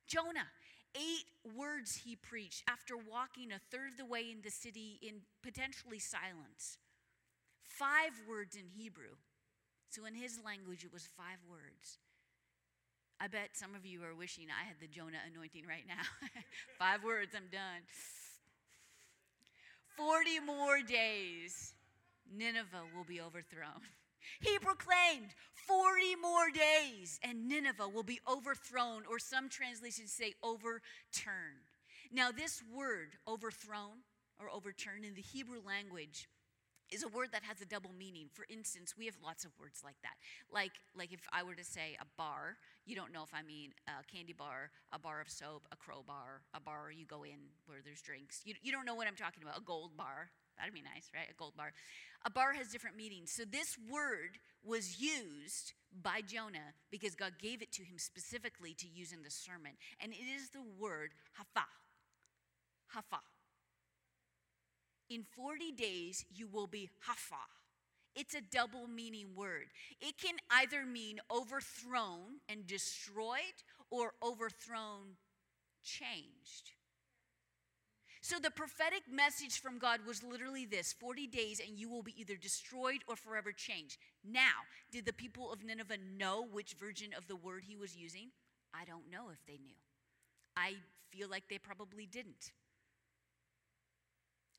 Jonah, 0.08 0.50
eight 0.96 1.30
words 1.56 2.02
he 2.04 2.16
preached 2.16 2.64
after 2.68 2.96
walking 2.98 3.52
a 3.52 3.62
third 3.72 3.92
of 3.92 3.98
the 3.98 4.06
way 4.06 4.32
in 4.32 4.42
the 4.42 4.52
city 4.52 5.00
in 5.02 5.22
potentially 5.44 6.00
silence. 6.00 6.78
Five 7.64 8.12
words 8.28 8.56
in 8.56 8.68
Hebrew. 8.68 9.16
So 9.90 10.06
in 10.06 10.14
his 10.16 10.40
language, 10.44 10.84
it 10.84 10.94
was 10.94 11.08
five 11.18 11.40
words. 11.50 11.98
I 13.20 13.28
bet 13.28 13.50
some 13.54 13.76
of 13.76 13.86
you 13.86 14.04
are 14.04 14.16
wishing 14.16 14.48
I 14.50 14.66
had 14.66 14.80
the 14.80 14.88
Jonah 14.88 15.20
anointing 15.32 15.64
right 15.68 15.84
now. 15.88 16.04
five 16.80 17.04
words, 17.04 17.34
I'm 17.36 17.50
done. 17.52 17.84
40 19.98 20.40
more 20.46 20.80
days, 20.82 21.74
Nineveh 22.32 22.96
will 22.96 23.04
be 23.04 23.20
overthrown. 23.20 23.82
He 24.40 24.58
proclaimed 24.60 25.34
40 25.68 26.16
more 26.22 26.50
days 26.52 27.20
and 27.24 27.48
Nineveh 27.48 27.90
will 27.90 28.04
be 28.04 28.20
overthrown, 28.30 29.04
or 29.10 29.20
some 29.20 29.50
translations 29.50 30.12
say 30.12 30.34
overturned. 30.44 31.70
Now, 32.12 32.32
this 32.32 32.64
word, 32.74 33.18
overthrown 33.28 34.04
or 34.40 34.50
overturned, 34.50 35.06
in 35.06 35.14
the 35.14 35.22
Hebrew 35.22 35.60
language, 35.66 36.28
is 36.92 37.04
a 37.04 37.08
word 37.08 37.30
that 37.32 37.44
has 37.44 37.62
a 37.62 37.66
double 37.66 37.92
meaning. 37.98 38.30
For 38.34 38.46
instance, 38.50 38.96
we 38.98 39.06
have 39.06 39.16
lots 39.24 39.46
of 39.46 39.52
words 39.60 39.82
like 39.84 40.02
that. 40.02 40.16
Like, 40.52 40.72
like 40.96 41.14
if 41.14 41.22
I 41.32 41.44
were 41.44 41.56
to 41.56 41.64
say 41.64 41.96
a 42.02 42.06
bar, 42.18 42.58
you 42.86 42.96
don't 42.96 43.14
know 43.14 43.24
if 43.24 43.34
I 43.34 43.44
mean 43.44 43.74
a 43.88 44.04
candy 44.12 44.34
bar, 44.34 44.72
a 44.92 45.00
bar 45.00 45.22
of 45.22 45.30
soap, 45.30 45.68
a 45.72 45.76
crowbar, 45.76 46.42
a 46.54 46.60
bar 46.60 46.92
you 46.92 47.06
go 47.06 47.24
in 47.24 47.54
where 47.68 47.80
there's 47.84 48.02
drinks. 48.02 48.42
You, 48.44 48.56
you 48.62 48.72
don't 48.72 48.86
know 48.86 48.96
what 48.96 49.08
I'm 49.08 49.16
talking 49.16 49.44
about. 49.44 49.58
A 49.58 49.62
gold 49.62 49.96
bar. 49.96 50.32
That'd 50.60 50.74
be 50.74 50.82
nice, 50.82 51.10
right? 51.16 51.28
A 51.32 51.34
gold 51.34 51.56
bar. 51.56 51.72
A 52.26 52.30
bar 52.30 52.54
has 52.54 52.68
different 52.68 52.98
meanings. 52.98 53.32
So 53.32 53.44
this 53.46 53.78
word 53.90 54.38
was 54.64 55.00
used 55.00 55.74
by 56.04 56.22
Jonah 56.22 56.76
because 56.92 57.16
God 57.16 57.34
gave 57.42 57.62
it 57.62 57.72
to 57.74 57.84
him 57.84 57.98
specifically 57.98 58.74
to 58.76 58.88
use 58.88 59.14
in 59.14 59.24
the 59.24 59.32
sermon. 59.32 59.72
And 60.02 60.12
it 60.12 60.18
is 60.18 60.50
the 60.50 60.64
word 60.78 61.12
hafa. 61.40 61.66
Hafa. 62.94 63.22
In 65.10 65.24
40 65.36 65.72
days, 65.72 66.26
you 66.30 66.48
will 66.48 66.68
be 66.68 66.90
hafa. 67.08 67.48
It's 68.16 68.36
a 68.36 68.42
double 68.42 68.88
meaning 68.88 69.30
word. 69.36 69.68
It 70.02 70.18
can 70.18 70.36
either 70.52 70.86
mean 70.86 71.20
overthrown 71.32 72.42
and 72.50 72.68
destroyed 72.68 73.64
or 73.90 74.14
overthrown, 74.22 75.16
changed. 75.84 76.72
So 78.30 78.38
the 78.38 78.52
prophetic 78.52 79.02
message 79.12 79.60
from 79.60 79.80
God 79.80 80.02
was 80.06 80.22
literally 80.22 80.64
this 80.64 80.94
40 80.94 81.26
days 81.26 81.60
and 81.60 81.80
you 81.80 81.90
will 81.90 82.04
be 82.04 82.14
either 82.16 82.36
destroyed 82.36 83.00
or 83.08 83.16
forever 83.16 83.52
changed. 83.52 83.98
Now, 84.24 84.70
did 84.92 85.08
the 85.08 85.14
people 85.14 85.52
of 85.52 85.64
Nineveh 85.64 85.98
know 86.16 86.46
which 86.46 86.76
version 86.80 87.08
of 87.18 87.26
the 87.26 87.36
word 87.36 87.64
he 87.68 87.76
was 87.76 87.98
using? 87.98 88.30
I 88.72 88.86
don't 88.86 89.10
know 89.10 89.32
if 89.34 89.44
they 89.48 89.58
knew. 89.58 89.74
I 90.56 90.76
feel 91.10 91.28
like 91.28 91.46
they 91.50 91.58
probably 91.58 92.06
didn't. 92.06 92.52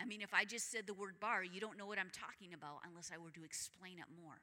I 0.02 0.04
mean, 0.04 0.20
if 0.20 0.35
I 0.35 0.44
just 0.44 0.72
said 0.72 0.88
the 0.88 0.94
word 0.94 1.20
bar, 1.20 1.44
you 1.44 1.61
don't 1.61 1.78
know 1.78 1.87
what 1.87 2.00
I'm 2.00 2.11
talking 2.11 2.52
about 2.52 2.80
unless 2.88 3.12
I 3.14 3.18
were 3.22 3.30
to 3.30 3.44
explain 3.44 4.00
it 4.00 4.11
more. 4.20 4.42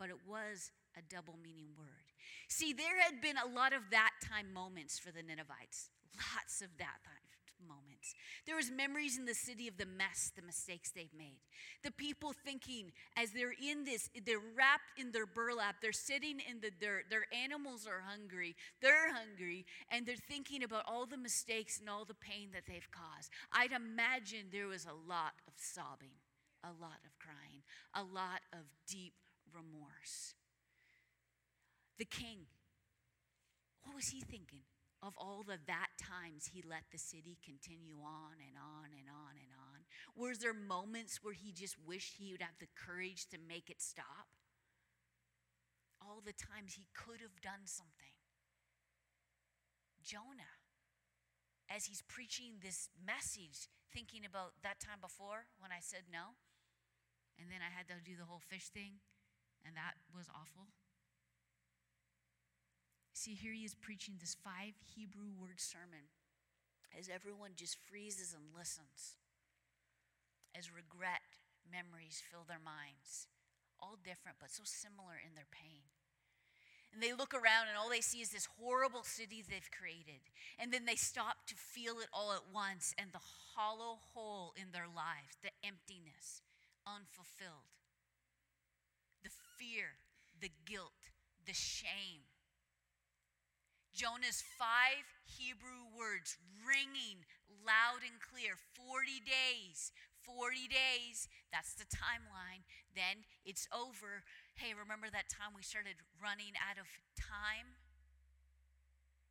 But 0.00 0.08
it 0.08 0.18
was 0.26 0.72
a 0.98 1.14
double 1.14 1.38
meaning 1.40 1.68
word. 1.78 2.10
See, 2.48 2.72
there 2.72 3.00
had 3.00 3.20
been 3.20 3.36
a 3.36 3.54
lot 3.54 3.72
of 3.72 3.82
that 3.92 4.10
time 4.20 4.52
moments 4.52 4.98
for 4.98 5.12
the 5.12 5.22
Ninevites. 5.22 5.90
Lots 6.34 6.60
of 6.60 6.76
that 6.78 6.98
time 7.04 7.24
moments. 7.66 8.14
There 8.46 8.56
was 8.56 8.70
memories 8.70 9.18
in 9.18 9.24
the 9.24 9.34
city 9.34 9.68
of 9.68 9.76
the 9.76 9.86
mess, 9.86 10.32
the 10.34 10.42
mistakes 10.42 10.90
they've 10.90 11.14
made. 11.16 11.40
The 11.82 11.90
people 11.90 12.32
thinking 12.32 12.92
as 13.16 13.32
they're 13.32 13.52
in 13.52 13.84
this, 13.84 14.10
they're 14.24 14.38
wrapped 14.56 14.98
in 14.98 15.12
their 15.12 15.26
burlap, 15.26 15.76
they're 15.80 15.92
sitting 15.92 16.40
in 16.48 16.60
the 16.60 16.70
dirt, 16.70 17.04
their 17.10 17.26
animals 17.32 17.86
are 17.86 18.02
hungry, 18.06 18.56
they're 18.80 19.12
hungry, 19.12 19.66
and 19.90 20.06
they're 20.06 20.16
thinking 20.16 20.62
about 20.62 20.84
all 20.86 21.06
the 21.06 21.16
mistakes 21.16 21.80
and 21.80 21.88
all 21.88 22.04
the 22.04 22.14
pain 22.14 22.50
that 22.52 22.64
they've 22.66 22.90
caused. 22.90 23.30
I'd 23.52 23.72
imagine 23.72 24.46
there 24.52 24.68
was 24.68 24.84
a 24.84 25.08
lot 25.08 25.32
of 25.48 25.54
sobbing, 25.56 26.16
a 26.62 26.72
lot 26.80 27.00
of 27.04 27.18
crying, 27.18 27.62
a 27.94 28.02
lot 28.02 28.40
of 28.52 28.60
deep 28.88 29.14
remorse. 29.54 30.34
The 31.98 32.04
king, 32.04 32.46
what 33.84 33.94
was 33.94 34.08
he 34.08 34.20
thinking? 34.20 34.62
Of 35.04 35.12
all 35.20 35.44
the 35.44 35.60
that 35.68 35.92
times 36.00 36.48
he 36.48 36.64
let 36.64 36.88
the 36.90 36.98
city 36.98 37.36
continue 37.44 38.00
on 38.00 38.40
and 38.40 38.56
on 38.56 38.88
and 38.96 39.08
on 39.12 39.36
and 39.36 39.52
on? 39.52 39.84
Was 40.16 40.38
there 40.38 40.56
moments 40.56 41.20
where 41.22 41.36
he 41.36 41.52
just 41.52 41.76
wished 41.84 42.16
he 42.16 42.32
would 42.32 42.40
have 42.40 42.56
the 42.58 42.72
courage 42.72 43.28
to 43.28 43.36
make 43.36 43.68
it 43.68 43.82
stop? 43.82 44.32
All 46.00 46.24
the 46.24 46.32
times 46.32 46.80
he 46.80 46.88
could 46.96 47.20
have 47.20 47.44
done 47.44 47.68
something. 47.68 48.16
Jonah, 50.00 50.60
as 51.68 51.84
he's 51.84 52.04
preaching 52.08 52.60
this 52.60 52.88
message, 52.96 53.68
thinking 53.92 54.24
about 54.24 54.56
that 54.64 54.80
time 54.80 55.00
before 55.00 55.52
when 55.60 55.72
I 55.72 55.80
said 55.80 56.08
no, 56.12 56.36
and 57.40 57.48
then 57.52 57.60
I 57.60 57.72
had 57.72 57.88
to 57.88 58.00
do 58.04 58.16
the 58.16 58.28
whole 58.28 58.40
fish 58.40 58.68
thing, 58.68 59.00
and 59.64 59.76
that 59.76 60.00
was 60.12 60.28
awful. 60.32 60.72
See, 63.14 63.38
here 63.38 63.54
he 63.54 63.62
is 63.62 63.78
preaching 63.78 64.18
this 64.18 64.34
five 64.34 64.74
Hebrew 64.98 65.30
word 65.38 65.62
sermon 65.62 66.10
as 66.98 67.06
everyone 67.06 67.54
just 67.54 67.78
freezes 67.78 68.34
and 68.34 68.50
listens, 68.50 69.14
as 70.50 70.74
regret 70.74 71.22
memories 71.62 72.18
fill 72.18 72.42
their 72.42 72.58
minds, 72.58 73.30
all 73.78 74.02
different 74.02 74.42
but 74.42 74.50
so 74.50 74.66
similar 74.66 75.14
in 75.22 75.38
their 75.38 75.46
pain. 75.54 75.86
And 76.90 76.98
they 76.98 77.14
look 77.14 77.30
around 77.34 77.70
and 77.70 77.78
all 77.78 77.88
they 77.88 78.02
see 78.02 78.18
is 78.18 78.34
this 78.34 78.50
horrible 78.58 79.06
city 79.06 79.46
they've 79.46 79.70
created. 79.70 80.26
And 80.58 80.74
then 80.74 80.82
they 80.82 80.98
stop 80.98 81.46
to 81.46 81.54
feel 81.54 82.02
it 82.02 82.10
all 82.12 82.34
at 82.34 82.50
once 82.52 82.94
and 82.98 83.14
the 83.14 83.22
hollow 83.54 84.02
hole 84.10 84.54
in 84.58 84.74
their 84.74 84.90
lives, 84.90 85.38
the 85.38 85.54
emptiness, 85.62 86.42
unfulfilled, 86.82 87.70
the 89.22 89.30
fear, 89.54 90.02
the 90.42 90.50
guilt, 90.66 91.14
the 91.46 91.54
shame 91.54 92.26
Jonah's 93.94 94.42
five 94.42 95.06
Hebrew 95.22 95.86
words 95.94 96.34
ringing 96.66 97.22
loud 97.62 98.02
and 98.02 98.18
clear 98.18 98.58
40 98.74 99.22
days. 99.22 99.94
40 100.26 100.66
days, 100.66 101.30
that's 101.54 101.78
the 101.78 101.86
timeline. 101.86 102.66
Then 102.90 103.22
it's 103.46 103.70
over. 103.70 104.26
Hey, 104.58 104.74
remember 104.74 105.06
that 105.12 105.30
time 105.30 105.54
we 105.54 105.62
started 105.62 106.02
running 106.18 106.58
out 106.58 106.80
of 106.80 106.90
time? 107.14 107.78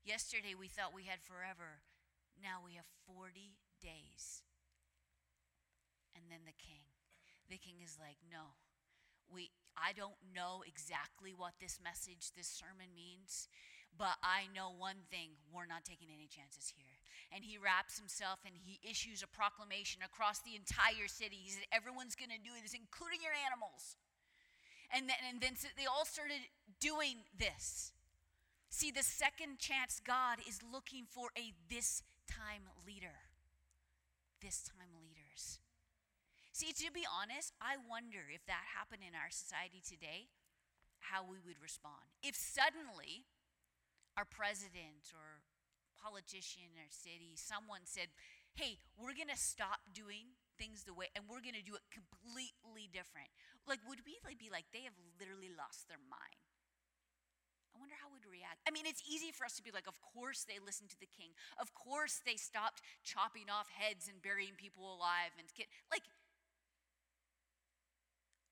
Yesterday 0.07 0.55
we 0.55 0.71
thought 0.71 0.95
we 0.95 1.11
had 1.11 1.19
forever. 1.19 1.83
Now 2.39 2.63
we 2.63 2.79
have 2.79 2.87
40 3.03 3.59
days. 3.83 4.47
And 6.15 6.31
then 6.31 6.47
the 6.47 6.55
king. 6.55 6.87
The 7.51 7.59
king 7.59 7.83
is 7.83 7.99
like, 7.99 8.21
no. 8.31 8.55
We 9.27 9.51
I 9.75 9.91
don't 9.91 10.19
know 10.29 10.61
exactly 10.61 11.33
what 11.33 11.57
this 11.59 11.81
message, 11.83 12.31
this 12.37 12.47
sermon 12.47 12.93
means. 12.93 13.49
But 13.97 14.17
I 14.25 14.49
know 14.53 14.73
one 14.73 15.05
thing 15.13 15.37
we're 15.53 15.69
not 15.69 15.85
taking 15.85 16.09
any 16.09 16.25
chances 16.25 16.73
here. 16.73 16.97
And 17.29 17.45
he 17.45 17.57
wraps 17.57 17.97
himself 17.97 18.41
and 18.45 18.53
he 18.57 18.81
issues 18.81 19.21
a 19.21 19.29
proclamation 19.29 20.01
across 20.01 20.41
the 20.41 20.57
entire 20.57 21.05
city. 21.09 21.37
He 21.37 21.49
said, 21.49 21.69
Everyone's 21.69 22.17
going 22.17 22.33
to 22.33 22.41
do 22.41 22.53
this, 22.61 22.73
including 22.73 23.21
your 23.21 23.33
animals. 23.33 23.97
And 24.93 25.09
then, 25.09 25.17
and 25.29 25.41
then 25.41 25.55
so 25.57 25.69
they 25.77 25.89
all 25.89 26.05
started 26.05 26.45
doing 26.81 27.25
this. 27.37 27.93
See, 28.69 28.89
the 28.89 29.05
second 29.05 29.57
chance 29.57 30.01
God 30.01 30.41
is 30.47 30.61
looking 30.61 31.05
for 31.05 31.29
a 31.37 31.53
this 31.69 32.01
time 32.25 32.69
leader. 32.85 33.29
This 34.41 34.61
time 34.65 34.93
leaders. 34.97 35.59
See, 36.53 36.73
to 36.85 36.93
be 36.93 37.05
honest, 37.05 37.53
I 37.57 37.81
wonder 37.81 38.29
if 38.29 38.45
that 38.45 38.77
happened 38.77 39.01
in 39.01 39.17
our 39.17 39.33
society 39.33 39.81
today, 39.81 40.29
how 41.01 41.25
we 41.25 41.41
would 41.41 41.57
respond. 41.57 42.05
If 42.21 42.35
suddenly 42.37 43.25
our 44.17 44.25
president 44.25 45.09
or 45.13 45.41
politician 45.97 46.75
or 46.77 46.89
city, 46.91 47.33
someone 47.39 47.87
said, 47.87 48.11
hey, 48.53 48.77
we're 48.99 49.17
going 49.17 49.31
to 49.31 49.39
stop 49.39 49.81
doing 49.89 50.37
things 50.59 50.85
the 50.85 50.93
way, 50.93 51.09
and 51.17 51.25
we're 51.25 51.41
going 51.41 51.57
to 51.57 51.65
do 51.65 51.73
it 51.73 51.85
completely 51.89 52.85
different. 52.93 53.31
Like, 53.65 53.81
would 53.89 54.05
we 54.05 54.21
like, 54.21 54.37
be 54.37 54.53
like, 54.53 54.69
they 54.69 54.85
have 54.85 54.93
literally 55.17 55.49
lost 55.49 55.89
their 55.89 56.01
mind? 56.05 56.45
I 57.73 57.81
wonder 57.81 57.97
how 57.97 58.13
we'd 58.13 58.29
react. 58.29 58.61
I 58.69 58.71
mean, 58.71 58.85
it's 58.85 59.01
easy 59.01 59.33
for 59.33 59.49
us 59.49 59.57
to 59.57 59.65
be 59.65 59.73
like, 59.73 59.89
of 59.89 59.97
course 59.97 60.45
they 60.45 60.61
listened 60.61 60.93
to 60.93 61.01
the 61.01 61.09
king. 61.09 61.33
Of 61.57 61.73
course 61.73 62.21
they 62.21 62.37
stopped 62.37 62.85
chopping 63.01 63.49
off 63.49 63.65
heads 63.73 64.05
and 64.05 64.21
burying 64.21 64.53
people 64.53 64.85
alive 64.85 65.33
and 65.41 65.49
get 65.57 65.65
like. 65.89 66.05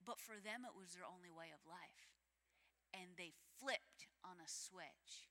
But 0.02 0.18
for 0.18 0.42
them, 0.42 0.66
it 0.66 0.74
was 0.74 0.98
their 0.98 1.06
only 1.06 1.30
way 1.30 1.54
of 1.54 1.62
life, 1.70 2.10
and 2.98 3.14
they 3.14 3.38
flipped 3.62 4.10
on 4.26 4.42
a 4.42 4.50
switch 4.50 5.30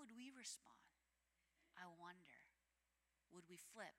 would 0.00 0.16
we 0.16 0.32
respond? 0.32 0.80
I 1.76 1.84
wonder. 2.00 2.40
Would 3.36 3.46
we 3.46 3.60
flip 3.60 3.94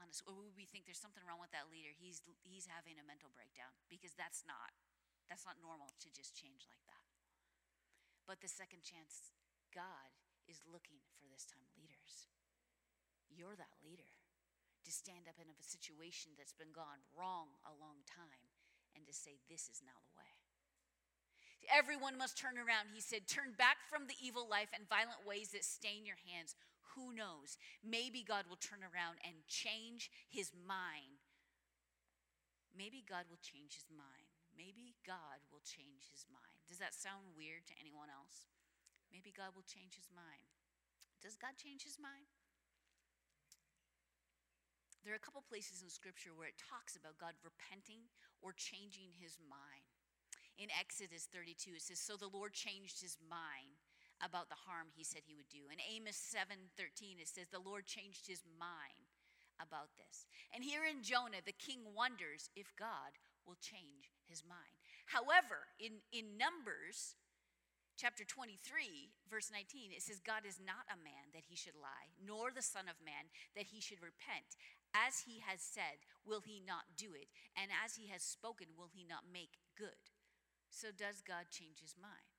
on 0.00 0.10
us, 0.10 0.24
or 0.26 0.34
would 0.34 0.58
we 0.58 0.66
think 0.66 0.88
there's 0.88 0.98
something 0.98 1.22
wrong 1.22 1.38
with 1.38 1.54
that 1.54 1.70
leader? 1.70 1.94
He's 1.94 2.24
he's 2.42 2.66
having 2.66 2.98
a 2.98 3.06
mental 3.06 3.30
breakdown 3.30 3.70
because 3.86 4.16
that's 4.18 4.42
not 4.42 4.74
that's 5.28 5.46
not 5.46 5.60
normal 5.62 5.94
to 6.02 6.08
just 6.10 6.34
change 6.34 6.66
like 6.66 6.82
that. 6.90 7.06
But 8.24 8.40
the 8.40 8.50
second 8.50 8.82
chance, 8.82 9.30
God 9.70 10.10
is 10.48 10.64
looking 10.64 11.04
for 11.20 11.28
this 11.28 11.44
time 11.44 11.68
leaders. 11.76 12.28
You're 13.28 13.56
that 13.56 13.78
leader 13.84 14.10
to 14.84 14.90
stand 14.92 15.28
up 15.28 15.40
in 15.40 15.48
a 15.48 15.56
situation 15.64 16.36
that's 16.36 16.56
been 16.56 16.72
gone 16.72 17.04
wrong 17.16 17.56
a 17.64 17.72
long 17.72 18.04
time 18.04 18.52
and 18.94 19.02
to 19.08 19.14
say, 19.14 19.40
This 19.48 19.66
is 19.68 19.82
now 19.82 19.98
the. 20.12 20.13
Everyone 21.70 22.18
must 22.18 22.38
turn 22.38 22.56
around. 22.58 22.92
He 22.92 23.00
said, 23.00 23.28
Turn 23.28 23.54
back 23.56 23.84
from 23.88 24.06
the 24.06 24.18
evil 24.20 24.48
life 24.48 24.72
and 24.74 24.88
violent 24.88 25.22
ways 25.24 25.52
that 25.52 25.64
stain 25.64 26.04
your 26.04 26.20
hands. 26.28 26.56
Who 26.94 27.10
knows? 27.10 27.58
Maybe 27.82 28.22
God 28.22 28.46
will 28.46 28.60
turn 28.60 28.86
around 28.86 29.18
and 29.26 29.34
change 29.50 30.10
his 30.30 30.54
mind. 30.54 31.22
Maybe 32.74 33.02
God 33.06 33.26
will 33.30 33.42
change 33.42 33.74
his 33.74 33.90
mind. 33.90 34.30
Maybe 34.54 34.94
God 35.02 35.42
will 35.50 35.62
change 35.66 36.10
his 36.10 36.26
mind. 36.30 36.62
Does 36.70 36.78
that 36.78 36.94
sound 36.94 37.34
weird 37.34 37.66
to 37.70 37.74
anyone 37.78 38.10
else? 38.10 38.46
Maybe 39.10 39.34
God 39.34 39.54
will 39.54 39.66
change 39.66 39.98
his 39.98 40.10
mind. 40.10 40.46
Does 41.22 41.38
God 41.38 41.58
change 41.58 41.82
his 41.82 41.98
mind? 41.98 42.30
There 45.02 45.12
are 45.12 45.20
a 45.20 45.22
couple 45.22 45.44
places 45.44 45.82
in 45.84 45.90
Scripture 45.90 46.32
where 46.32 46.48
it 46.48 46.56
talks 46.56 46.96
about 46.96 47.20
God 47.20 47.36
repenting 47.44 48.08
or 48.40 48.56
changing 48.56 49.12
his 49.14 49.36
mind 49.44 49.93
in 50.58 50.68
Exodus 50.78 51.28
32, 51.32 51.76
it 51.76 51.82
says, 51.82 51.98
So 51.98 52.16
the 52.16 52.30
Lord 52.30 52.52
changed 52.52 53.00
his 53.00 53.18
mind 53.28 53.82
about 54.22 54.48
the 54.48 54.64
harm 54.68 54.88
he 54.92 55.02
said 55.02 55.22
he 55.24 55.34
would 55.34 55.48
do. 55.50 55.66
In 55.72 55.80
Amos 55.80 56.16
7:13 56.16 57.20
it 57.20 57.28
says 57.28 57.48
the 57.48 57.58
Lord 57.58 57.86
changed 57.86 58.26
his 58.26 58.44
mind 58.58 59.10
about 59.58 59.96
this. 59.96 60.26
And 60.52 60.62
here 60.62 60.84
in 60.84 61.02
Jonah 61.02 61.42
the 61.44 61.56
king 61.56 61.94
wonders 61.94 62.50
if 62.54 62.74
God 62.76 63.18
will 63.46 63.58
change 63.60 64.12
his 64.26 64.44
mind. 64.44 64.78
However, 65.06 65.68
in 65.78 66.02
in 66.12 66.38
Numbers 66.38 67.16
chapter 67.96 68.24
23 68.24 69.12
verse 69.30 69.50
19 69.52 69.92
it 69.92 70.02
says 70.02 70.18
God 70.18 70.46
is 70.46 70.58
not 70.58 70.86
a 70.90 70.98
man 70.98 71.30
that 71.34 71.44
he 71.46 71.56
should 71.56 71.76
lie, 71.76 72.14
nor 72.22 72.50
the 72.50 72.62
son 72.62 72.88
of 72.88 73.04
man 73.04 73.30
that 73.54 73.66
he 73.66 73.80
should 73.80 74.02
repent. 74.02 74.56
As 74.94 75.26
he 75.26 75.42
has 75.42 75.60
said, 75.60 76.06
will 76.24 76.40
he 76.40 76.62
not 76.62 76.94
do 76.96 77.14
it? 77.18 77.26
And 77.58 77.72
as 77.84 77.96
he 77.96 78.06
has 78.14 78.22
spoken, 78.22 78.78
will 78.78 78.90
he 78.94 79.02
not 79.02 79.26
make 79.26 79.58
good? 79.74 80.13
So, 80.74 80.90
does 80.90 81.22
God 81.22 81.46
change 81.54 81.78
his 81.78 81.94
mind? 81.94 82.34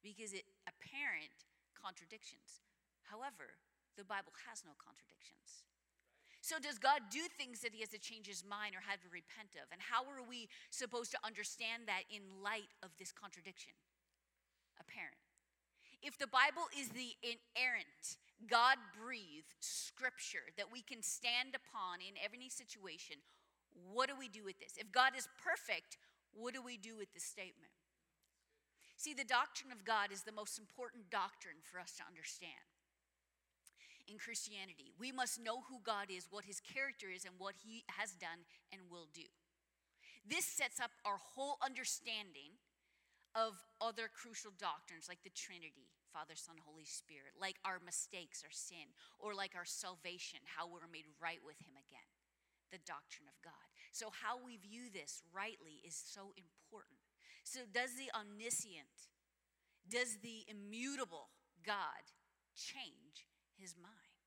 Because 0.00 0.32
it 0.32 0.48
apparent 0.64 1.44
contradictions. 1.76 2.64
However, 3.04 3.60
the 4.00 4.08
Bible 4.08 4.32
has 4.48 4.64
no 4.64 4.72
contradictions. 4.80 5.68
So, 6.40 6.56
does 6.56 6.80
God 6.80 7.12
do 7.12 7.28
things 7.28 7.60
that 7.60 7.76
he 7.76 7.84
has 7.84 7.92
to 7.92 8.00
change 8.00 8.24
his 8.24 8.40
mind 8.40 8.72
or 8.72 8.80
have 8.88 9.04
to 9.04 9.12
repent 9.12 9.52
of? 9.60 9.68
And 9.68 9.84
how 9.84 10.08
are 10.08 10.24
we 10.24 10.48
supposed 10.72 11.12
to 11.12 11.20
understand 11.20 11.84
that 11.92 12.08
in 12.08 12.24
light 12.40 12.72
of 12.80 12.88
this 12.96 13.12
contradiction? 13.12 13.76
Apparent. 14.80 15.20
If 16.00 16.16
the 16.16 16.26
Bible 16.32 16.66
is 16.72 16.88
the 16.90 17.14
inerrant, 17.20 18.16
God 18.48 18.80
breathed 18.96 19.54
scripture 19.60 20.50
that 20.56 20.72
we 20.72 20.80
can 20.80 21.04
stand 21.04 21.54
upon 21.54 22.00
in 22.02 22.16
every 22.18 22.48
situation, 22.48 23.22
what 23.92 24.08
do 24.08 24.16
we 24.18 24.26
do 24.26 24.42
with 24.42 24.58
this? 24.58 24.74
If 24.80 24.90
God 24.90 25.12
is 25.14 25.28
perfect, 25.38 26.00
what 26.34 26.54
do 26.54 26.62
we 26.62 26.76
do 26.76 26.96
with 26.96 27.12
this 27.12 27.24
statement? 27.24 27.72
See, 28.96 29.14
the 29.14 29.24
doctrine 29.24 29.72
of 29.72 29.84
God 29.84 30.12
is 30.12 30.22
the 30.22 30.32
most 30.32 30.58
important 30.58 31.10
doctrine 31.10 31.58
for 31.62 31.80
us 31.80 31.96
to 31.98 32.06
understand 32.06 32.62
in 34.06 34.18
Christianity. 34.18 34.94
We 34.98 35.10
must 35.10 35.42
know 35.42 35.62
who 35.66 35.82
God 35.82 36.06
is, 36.10 36.26
what 36.30 36.44
his 36.44 36.60
character 36.60 37.06
is, 37.10 37.24
and 37.24 37.34
what 37.38 37.54
he 37.62 37.84
has 37.98 38.12
done 38.12 38.46
and 38.70 38.82
will 38.90 39.08
do. 39.14 39.26
This 40.22 40.44
sets 40.44 40.78
up 40.78 40.90
our 41.04 41.18
whole 41.18 41.58
understanding 41.62 42.58
of 43.34 43.58
other 43.80 44.06
crucial 44.12 44.52
doctrines 44.54 45.08
like 45.08 45.24
the 45.24 45.34
Trinity, 45.34 45.90
Father, 46.12 46.36
Son, 46.36 46.60
Holy 46.62 46.84
Spirit, 46.84 47.32
like 47.40 47.56
our 47.64 47.80
mistakes, 47.80 48.44
our 48.44 48.52
sin, 48.52 48.92
or 49.18 49.34
like 49.34 49.56
our 49.56 49.64
salvation, 49.64 50.38
how 50.44 50.68
we're 50.68 50.86
made 50.92 51.08
right 51.16 51.40
with 51.40 51.56
him 51.64 51.74
again, 51.74 52.11
the 52.72 52.82
doctrine 52.88 53.28
of 53.28 53.36
God. 53.44 53.68
So, 53.92 54.08
how 54.10 54.40
we 54.40 54.56
view 54.56 54.88
this 54.88 55.22
rightly 55.30 55.84
is 55.84 55.94
so 55.94 56.32
important. 56.34 56.98
So, 57.44 57.68
does 57.68 57.94
the 57.94 58.08
omniscient, 58.16 59.12
does 59.84 60.18
the 60.24 60.48
immutable 60.48 61.28
God 61.62 62.02
change 62.54 63.30
his 63.56 63.78
mind. 63.78 64.18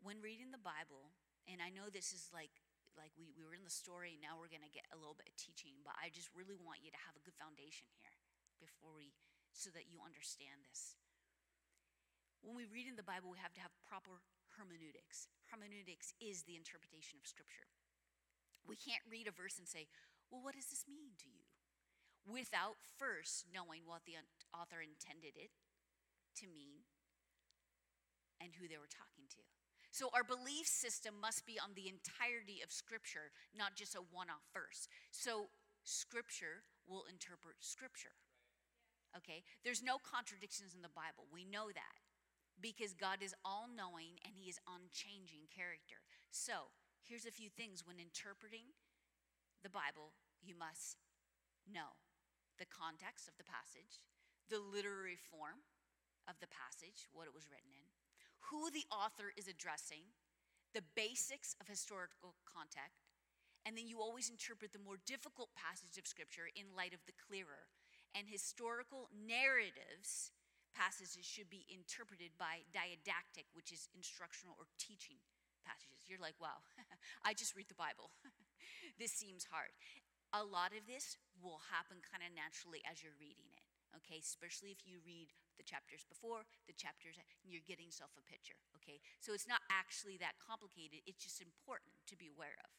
When 0.00 0.20
reading 0.24 0.52
the 0.52 0.60
Bible, 0.60 1.12
and 1.48 1.60
I 1.60 1.68
know 1.72 1.88
this 1.88 2.12
is 2.12 2.28
like 2.32 2.52
like 2.98 3.14
we, 3.14 3.30
we 3.32 3.46
were 3.46 3.54
in 3.56 3.64
the 3.64 3.72
story, 3.72 4.18
now 4.18 4.36
we're 4.36 4.50
gonna 4.50 4.68
get 4.68 4.84
a 4.92 4.98
little 4.98 5.16
bit 5.16 5.30
of 5.30 5.36
teaching, 5.38 5.78
but 5.86 5.96
I 5.96 6.10
just 6.12 6.28
really 6.36 6.58
want 6.58 6.84
you 6.84 6.90
to 6.92 7.00
have 7.06 7.16
a 7.16 7.22
good 7.22 7.36
foundation 7.38 7.88
here 7.96 8.12
before 8.60 8.92
we 8.92 9.14
so 9.54 9.72
that 9.72 9.88
you 9.88 10.02
understand 10.02 10.60
this. 10.68 10.98
When 12.42 12.56
we 12.56 12.68
read 12.68 12.88
in 12.88 12.96
the 12.96 13.06
Bible, 13.06 13.32
we 13.32 13.40
have 13.40 13.54
to 13.56 13.62
have 13.62 13.72
proper 13.84 14.20
hermeneutics. 14.60 15.32
Hermeneutics 15.48 16.12
is 16.20 16.44
the 16.44 16.60
interpretation 16.60 17.16
of 17.16 17.24
Scripture. 17.24 17.64
We 18.68 18.76
can't 18.76 19.02
read 19.08 19.24
a 19.24 19.32
verse 19.32 19.56
and 19.56 19.64
say, 19.64 19.88
Well, 20.28 20.44
what 20.44 20.52
does 20.52 20.68
this 20.68 20.84
mean 20.84 21.16
to 21.24 21.32
you? 21.32 21.48
without 22.28 22.76
first 22.98 23.48
knowing 23.48 23.88
what 23.88 24.04
the 24.04 24.20
author 24.52 24.84
intended 24.84 25.36
it 25.36 25.52
to 26.36 26.44
mean 26.50 26.84
and 28.40 28.56
who 28.56 28.68
they 28.68 28.80
were 28.80 28.90
talking 28.90 29.28
to. 29.32 29.44
So, 29.90 30.06
our 30.14 30.22
belief 30.22 30.70
system 30.70 31.18
must 31.18 31.44
be 31.44 31.58
on 31.58 31.74
the 31.74 31.90
entirety 31.90 32.62
of 32.62 32.70
Scripture, 32.70 33.34
not 33.50 33.74
just 33.74 33.98
a 33.98 34.06
one 34.06 34.30
off 34.30 34.46
verse. 34.54 34.86
So, 35.10 35.50
Scripture 35.82 36.62
will 36.86 37.10
interpret 37.10 37.58
Scripture. 37.58 38.14
Okay? 39.18 39.42
There's 39.66 39.82
no 39.82 39.98
contradictions 39.98 40.78
in 40.78 40.86
the 40.86 40.94
Bible. 40.94 41.26
We 41.34 41.42
know 41.42 41.74
that 41.74 41.96
because 42.60 42.92
God 42.92 43.24
is 43.24 43.34
all 43.44 43.66
knowing 43.66 44.20
and 44.24 44.36
He 44.36 44.48
is 44.48 44.60
unchanging 44.68 45.48
character. 45.48 46.04
So, 46.30 46.72
here's 47.02 47.26
a 47.26 47.34
few 47.34 47.48
things 47.48 47.84
when 47.84 47.98
interpreting 47.98 48.76
the 49.64 49.72
Bible, 49.72 50.12
you 50.40 50.54
must 50.56 50.96
know 51.68 51.96
the 52.56 52.68
context 52.68 53.28
of 53.28 53.36
the 53.36 53.48
passage, 53.48 54.00
the 54.48 54.60
literary 54.60 55.16
form 55.16 55.64
of 56.28 56.36
the 56.40 56.48
passage, 56.52 57.08
what 57.12 57.28
it 57.28 57.34
was 57.36 57.48
written 57.48 57.72
in, 57.72 57.88
who 58.52 58.68
the 58.68 58.88
author 58.92 59.32
is 59.36 59.48
addressing, 59.48 60.12
the 60.72 60.84
basics 60.96 61.56
of 61.60 61.68
historical 61.68 62.36
context, 62.44 63.10
and 63.66 63.76
then 63.76 63.88
you 63.88 64.00
always 64.00 64.30
interpret 64.30 64.72
the 64.72 64.80
more 64.80 64.96
difficult 65.04 65.52
passage 65.52 65.98
of 66.00 66.06
Scripture 66.06 66.48
in 66.56 66.76
light 66.76 66.94
of 66.94 67.04
the 67.04 67.16
clearer. 67.16 67.68
And 68.16 68.26
historical 68.26 69.08
narratives 69.12 70.32
passages 70.72 71.26
should 71.26 71.50
be 71.50 71.66
interpreted 71.68 72.34
by 72.38 72.66
didactic, 72.70 73.46
which 73.52 73.74
is 73.74 73.90
instructional 73.92 74.54
or 74.56 74.70
teaching 74.78 75.18
passages. 75.66 76.08
You're 76.08 76.22
like, 76.22 76.38
wow, 76.40 76.64
I 77.26 77.34
just 77.34 77.54
read 77.54 77.68
the 77.68 77.78
Bible. 77.78 78.10
this 79.00 79.12
seems 79.12 79.48
hard. 79.50 79.74
A 80.30 80.46
lot 80.46 80.72
of 80.72 80.86
this 80.86 81.18
will 81.42 81.60
happen 81.74 81.98
kind 82.00 82.22
of 82.22 82.30
naturally 82.30 82.80
as 82.86 83.02
you're 83.02 83.18
reading 83.18 83.50
it 83.50 83.66
okay? 83.96 84.18
Especially 84.22 84.70
if 84.70 84.86
you 84.86 85.02
read 85.02 85.34
the 85.58 85.66
chapters 85.66 86.06
before, 86.06 86.46
the 86.66 86.76
chapters, 86.76 87.18
you're 87.42 87.64
getting 87.66 87.90
yourself 87.90 88.14
a 88.16 88.24
picture, 88.24 88.58
okay? 88.78 89.02
So 89.18 89.34
it's 89.34 89.50
not 89.50 89.62
actually 89.68 90.16
that 90.22 90.38
complicated, 90.38 91.02
it's 91.06 91.22
just 91.22 91.42
important 91.42 91.92
to 92.10 92.14
be 92.16 92.30
aware 92.30 92.56
of. 92.62 92.70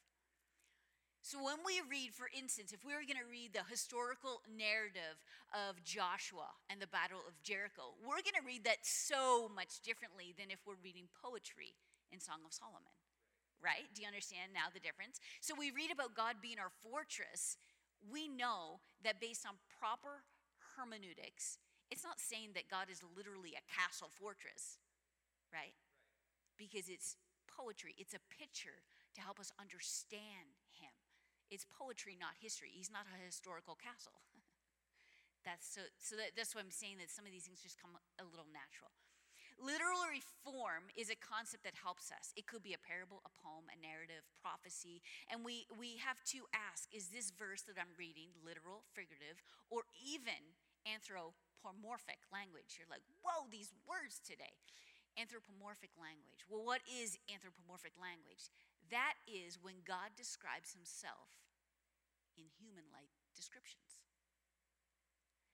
So 1.22 1.38
when 1.38 1.62
we 1.62 1.78
read, 1.86 2.10
for 2.10 2.26
instance, 2.34 2.74
if 2.74 2.82
we 2.82 2.98
were 2.98 3.06
going 3.06 3.22
to 3.22 3.30
read 3.30 3.54
the 3.54 3.62
historical 3.70 4.42
narrative 4.50 5.22
of 5.54 5.78
Joshua 5.86 6.50
and 6.66 6.82
the 6.82 6.90
Battle 6.90 7.22
of 7.22 7.38
Jericho, 7.46 7.94
we're 8.02 8.26
going 8.26 8.34
to 8.34 8.42
read 8.42 8.66
that 8.66 8.82
so 8.82 9.46
much 9.46 9.78
differently 9.86 10.34
than 10.34 10.50
if 10.50 10.58
we're 10.66 10.82
reading 10.82 11.06
poetry 11.14 11.78
in 12.10 12.18
Song 12.18 12.42
of 12.42 12.50
Solomon. 12.50 12.90
Right? 13.62 13.86
Do 13.94 14.02
you 14.02 14.10
understand 14.10 14.50
now 14.50 14.66
the 14.74 14.82
difference? 14.82 15.22
So 15.38 15.54
we 15.54 15.70
read 15.70 15.94
about 15.94 16.18
God 16.18 16.42
being 16.42 16.58
our 16.58 16.74
fortress. 16.82 17.54
We 18.02 18.26
know 18.26 18.82
that 19.06 19.22
based 19.22 19.46
on 19.46 19.62
proper 19.78 20.26
hermeneutics, 20.74 21.62
it's 21.86 22.02
not 22.02 22.18
saying 22.18 22.58
that 22.58 22.66
God 22.66 22.90
is 22.90 22.98
literally 23.14 23.54
a 23.54 23.62
castle 23.70 24.10
fortress, 24.10 24.82
right? 25.54 25.78
Because 26.58 26.90
it's 26.90 27.14
poetry, 27.46 27.94
it's 27.94 28.18
a 28.18 28.22
picture 28.26 28.82
to 29.14 29.20
help 29.22 29.38
us 29.38 29.54
understand. 29.60 30.58
It's 31.52 31.68
poetry, 31.68 32.16
not 32.16 32.40
history. 32.40 32.72
He's 32.72 32.88
not 32.88 33.04
a 33.04 33.20
historical 33.20 33.76
castle. 33.76 34.16
that's 35.46 35.68
so, 35.68 35.84
so 36.00 36.16
that, 36.16 36.32
that's 36.32 36.56
why 36.56 36.64
I'm 36.64 36.72
saying 36.72 36.96
that 37.04 37.12
some 37.12 37.28
of 37.28 37.32
these 37.36 37.44
things 37.44 37.60
just 37.60 37.76
come 37.76 37.92
a 38.16 38.24
little 38.24 38.48
natural. 38.48 38.88
Literary 39.60 40.24
form 40.40 40.88
is 40.96 41.12
a 41.12 41.18
concept 41.20 41.60
that 41.68 41.76
helps 41.76 42.08
us. 42.08 42.32
It 42.40 42.48
could 42.48 42.64
be 42.64 42.72
a 42.72 42.80
parable, 42.80 43.20
a 43.28 43.32
poem, 43.36 43.68
a 43.68 43.76
narrative, 43.76 44.24
prophecy. 44.40 45.04
And 45.28 45.44
we, 45.44 45.68
we 45.76 46.00
have 46.00 46.24
to 46.32 46.48
ask 46.56 46.88
is 46.88 47.12
this 47.12 47.28
verse 47.30 47.62
that 47.68 47.76
I'm 47.76 47.92
reading 48.00 48.32
literal, 48.40 48.88
figurative, 48.96 49.44
or 49.68 49.84
even 50.00 50.56
anthropomorphic 50.88 52.24
language. 52.32 52.80
You're 52.80 52.90
like, 52.90 53.04
whoa, 53.20 53.46
these 53.52 53.70
words 53.84 54.18
today. 54.24 54.56
Anthropomorphic 55.20 55.92
language. 56.00 56.48
Well, 56.48 56.64
what 56.64 56.80
is 56.88 57.20
anthropomorphic 57.28 57.92
language? 58.00 58.48
That 58.92 59.16
is 59.24 59.56
when 59.56 59.80
God 59.88 60.12
describes 60.14 60.76
himself 60.76 61.32
in 62.36 62.44
human 62.60 62.84
like 62.92 63.08
descriptions. 63.32 64.04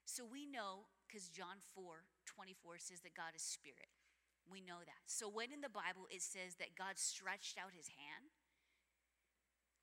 So 0.04 0.26
we 0.26 0.44
know, 0.44 0.90
because 1.06 1.30
John 1.30 1.62
4 1.78 2.02
24 2.26 2.82
says 2.82 3.00
that 3.06 3.14
God 3.14 3.38
is 3.38 3.42
spirit. 3.42 3.94
We 4.50 4.60
know 4.60 4.82
that. 4.82 5.06
So 5.06 5.30
when 5.30 5.52
in 5.52 5.62
the 5.62 5.70
Bible 5.70 6.10
it 6.10 6.22
says 6.22 6.58
that 6.58 6.76
God 6.76 6.98
stretched 6.98 7.56
out 7.56 7.70
his 7.70 7.94
hand, 7.94 8.34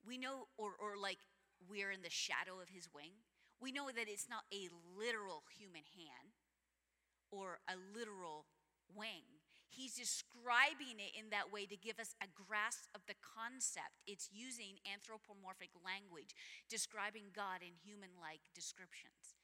we 0.03 0.17
know, 0.17 0.51
or, 0.57 0.75
or 0.75 0.97
like 0.99 1.19
we're 1.63 1.91
in 1.91 2.03
the 2.03 2.11
shadow 2.11 2.59
of 2.61 2.69
his 2.69 2.89
wing, 2.93 3.23
we 3.61 3.71
know 3.71 3.87
that 3.87 4.11
it's 4.11 4.27
not 4.29 4.43
a 4.51 4.69
literal 4.97 5.43
human 5.55 5.87
hand 5.95 6.35
or 7.31 7.59
a 7.69 7.79
literal 7.95 8.45
wing. 8.93 9.34
He's 9.67 9.97
describing 9.97 11.01
it 11.01 11.17
in 11.17 11.33
that 11.35 11.51
way 11.51 11.65
to 11.65 11.75
give 11.75 11.99
us 11.99 12.15
a 12.23 12.31
grasp 12.31 12.87
of 12.95 13.03
the 13.09 13.17
concept. 13.19 13.99
It's 14.07 14.31
using 14.31 14.79
anthropomorphic 14.87 15.73
language, 15.83 16.31
describing 16.69 17.33
God 17.35 17.59
in 17.65 17.75
human 17.83 18.15
like 18.15 18.45
descriptions. 18.55 19.35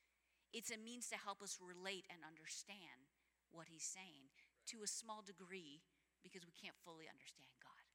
It's 0.55 0.71
a 0.71 0.79
means 0.79 1.07
to 1.11 1.19
help 1.19 1.43
us 1.43 1.59
relate 1.59 2.07
and 2.11 2.23
understand 2.23 3.11
what 3.51 3.67
he's 3.71 3.87
saying 3.87 4.31
to 4.71 4.83
a 4.83 4.89
small 4.89 5.23
degree 5.23 5.83
because 6.23 6.45
we 6.47 6.55
can't 6.55 6.77
fully 6.83 7.09
understand 7.09 7.51
God. 7.59 7.85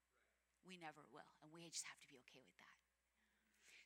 We 0.66 0.76
never 0.76 1.06
will, 1.14 1.30
and 1.40 1.52
we 1.54 1.68
just 1.70 1.86
have 1.86 2.00
to 2.02 2.10
be 2.10 2.18
okay 2.26 2.42
with 2.42 2.58
that. 2.58 2.76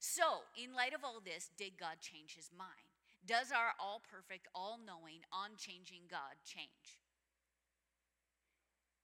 So, 0.00 0.48
in 0.56 0.72
light 0.72 0.96
of 0.96 1.04
all 1.04 1.20
this, 1.20 1.52
did 1.60 1.76
God 1.76 2.00
change 2.00 2.34
his 2.34 2.48
mind? 2.48 2.88
Does 3.20 3.52
our 3.52 3.76
all 3.76 4.00
perfect, 4.00 4.48
all 4.56 4.80
knowing, 4.80 5.28
unchanging 5.28 6.08
God 6.08 6.40
change? 6.40 6.99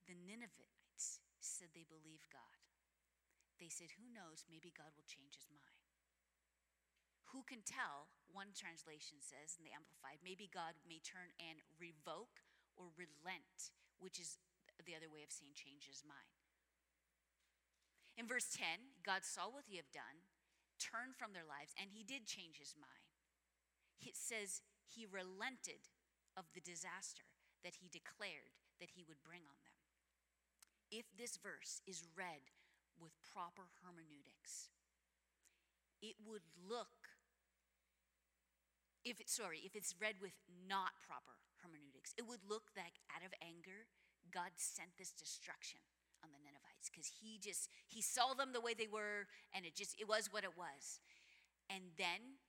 The 0.07 0.15
Ninevites 0.15 1.21
said 1.43 1.75
they 1.75 1.87
believed 1.87 2.31
God. 2.31 2.57
They 3.59 3.71
said, 3.71 3.91
Who 3.99 4.07
knows, 4.11 4.47
maybe 4.47 4.71
God 4.71 4.95
will 4.95 5.07
change 5.07 5.35
his 5.35 5.51
mind. 5.51 5.77
Who 7.35 7.43
can 7.43 7.67
tell? 7.67 8.15
One 8.31 8.55
translation 8.55 9.19
says 9.19 9.59
in 9.59 9.67
the 9.67 9.75
Amplified, 9.75 10.23
maybe 10.23 10.47
God 10.47 10.79
may 10.87 11.03
turn 11.03 11.33
and 11.41 11.59
revoke 11.81 12.45
or 12.77 12.93
relent, 12.95 13.73
which 13.99 14.21
is 14.21 14.39
the 14.85 14.95
other 14.95 15.11
way 15.11 15.25
of 15.25 15.33
saying 15.33 15.57
change 15.57 15.89
his 15.89 16.05
mind. 16.07 16.37
In 18.17 18.29
verse 18.29 18.49
10, 18.53 18.97
God 19.05 19.25
saw 19.25 19.49
what 19.49 19.69
they 19.69 19.81
have 19.81 19.93
done 19.93 20.25
turned 20.77 21.17
from 21.17 21.33
their 21.33 21.49
lives, 21.49 21.73
and 21.77 21.93
he 21.93 22.05
did 22.05 22.29
change 22.29 22.61
his 22.61 22.77
mind. 22.77 23.09
It 24.01 24.17
says 24.17 24.61
he 24.85 25.09
relented 25.09 25.89
of 26.37 26.49
the 26.53 26.65
disaster 26.65 27.25
that 27.65 27.81
he 27.81 27.89
declared 27.89 28.53
that 28.81 28.93
he 28.93 29.05
would 29.05 29.25
bring 29.25 29.45
on 29.49 29.57
them. 29.65 29.76
If 30.97 31.05
this 31.21 31.37
verse 31.37 31.85
is 31.85 32.09
read 32.17 32.49
with 32.97 33.13
proper 33.21 33.69
hermeneutics, 33.85 34.73
it 36.01 36.17
would 36.25 36.49
look 36.57 37.13
if 39.07 39.23
it, 39.23 39.31
sorry, 39.31 39.63
if 39.63 39.79
it's 39.79 39.95
read 40.03 40.19
with 40.19 40.35
not 40.67 40.99
proper 41.07 41.39
hermeneutics, 41.63 42.11
it 42.19 42.27
would 42.27 42.43
look 42.43 42.75
like 42.75 42.99
out 43.15 43.23
of 43.23 43.31
anger, 43.39 43.87
God 44.35 44.51
sent 44.59 44.99
this 44.99 45.15
destruction 45.15 45.79
on 46.27 46.35
the 46.35 46.43
Ninevites 46.43 46.91
because 46.91 47.07
he 47.07 47.39
just 47.39 47.71
he 47.87 48.03
saw 48.03 48.35
them 48.35 48.51
the 48.51 48.61
way 48.61 48.75
they 48.75 48.91
were 48.91 49.31
and 49.55 49.63
it 49.63 49.79
just 49.79 49.95
it 50.01 50.11
was 50.11 50.27
what 50.35 50.43
it 50.43 50.59
was. 50.59 50.99
And 51.71 51.95
then 51.95 52.43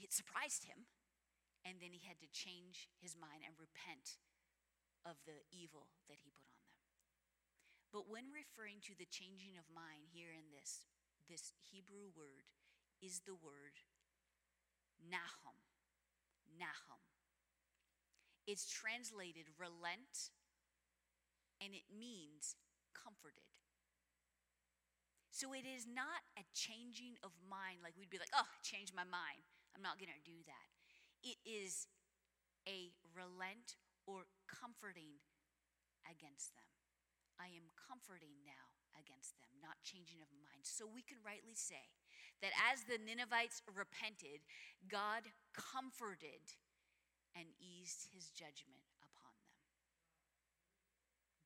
it 0.00 0.08
surprised 0.16 0.64
him 0.64 0.88
and 1.68 1.76
then 1.84 1.92
he 1.92 2.00
had 2.00 2.16
to 2.24 2.28
change 2.32 2.88
his 2.96 3.12
mind 3.12 3.44
and 3.44 3.52
repent 3.60 4.16
of 5.04 5.20
the 5.28 5.44
evil 5.52 5.92
that 6.08 6.16
he 6.24 6.32
put. 6.32 6.49
But 7.90 8.06
when 8.06 8.30
referring 8.30 8.78
to 8.86 8.94
the 8.94 9.10
changing 9.10 9.58
of 9.58 9.66
mind 9.74 10.06
here 10.14 10.30
in 10.30 10.46
this 10.54 10.86
this 11.26 11.54
Hebrew 11.70 12.10
word 12.14 12.50
is 13.02 13.22
the 13.26 13.34
word 13.34 13.78
Nahum. 15.06 15.58
Nahum. 16.58 17.02
It's 18.46 18.66
translated 18.66 19.46
relent, 19.56 20.34
and 21.62 21.74
it 21.74 21.86
means 21.90 22.58
comforted. 22.92 23.46
So 25.30 25.54
it 25.54 25.64
is 25.64 25.86
not 25.86 26.26
a 26.36 26.44
changing 26.52 27.16
of 27.22 27.32
mind, 27.48 27.80
like 27.80 27.94
we'd 27.96 28.10
be 28.10 28.18
like, 28.20 28.34
oh, 28.34 28.50
change 28.60 28.92
my 28.92 29.06
mind. 29.06 29.46
I'm 29.72 29.80
not 29.80 29.96
going 29.96 30.12
to 30.12 30.26
do 30.26 30.36
that. 30.44 30.66
It 31.22 31.38
is 31.46 31.86
a 32.66 32.92
relent 33.14 33.78
or 34.04 34.26
comforting 34.50 35.22
against 36.04 36.58
them. 36.58 36.69
I 37.40 37.48
am 37.56 37.72
comforting 37.72 38.36
now 38.44 38.76
against 38.92 39.40
them, 39.40 39.48
not 39.64 39.80
changing 39.80 40.20
of 40.20 40.28
mind. 40.36 40.68
So 40.68 40.84
we 40.84 41.00
can 41.00 41.16
rightly 41.24 41.56
say 41.56 41.88
that 42.44 42.52
as 42.52 42.84
the 42.84 43.00
Ninevites 43.00 43.64
repented, 43.64 44.44
God 44.84 45.24
comforted 45.56 46.44
and 47.32 47.48
eased 47.56 48.12
his 48.12 48.28
judgment 48.28 48.84
upon 49.00 49.32
them 49.48 49.64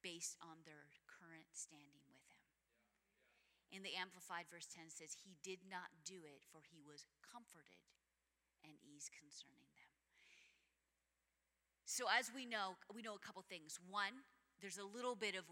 based 0.02 0.35
on 0.42 0.66
their 0.66 0.90
current 1.07 1.46
standing 1.54 2.02
with 2.11 2.26
him. 2.26 2.42
In 3.70 3.87
the 3.87 3.94
Amplified, 3.94 4.50
verse 4.50 4.66
10 4.70 4.90
says, 4.90 5.14
He 5.14 5.38
did 5.46 5.62
not 5.66 5.90
do 6.02 6.26
it, 6.26 6.42
for 6.50 6.62
he 6.66 6.83
was 6.83 7.07
comforted 7.22 7.87
and 8.62 8.74
eased 8.83 9.11
concerning 9.14 9.70
them. 9.74 9.90
So, 11.85 12.07
as 12.11 12.30
we 12.35 12.46
know, 12.46 12.78
we 12.94 13.02
know 13.02 13.14
a 13.14 13.22
couple 13.22 13.42
things. 13.42 13.78
One, 13.90 14.24
there's 14.62 14.78
a 14.78 14.87
little 14.87 15.14
bit 15.14 15.35
of 15.35 15.44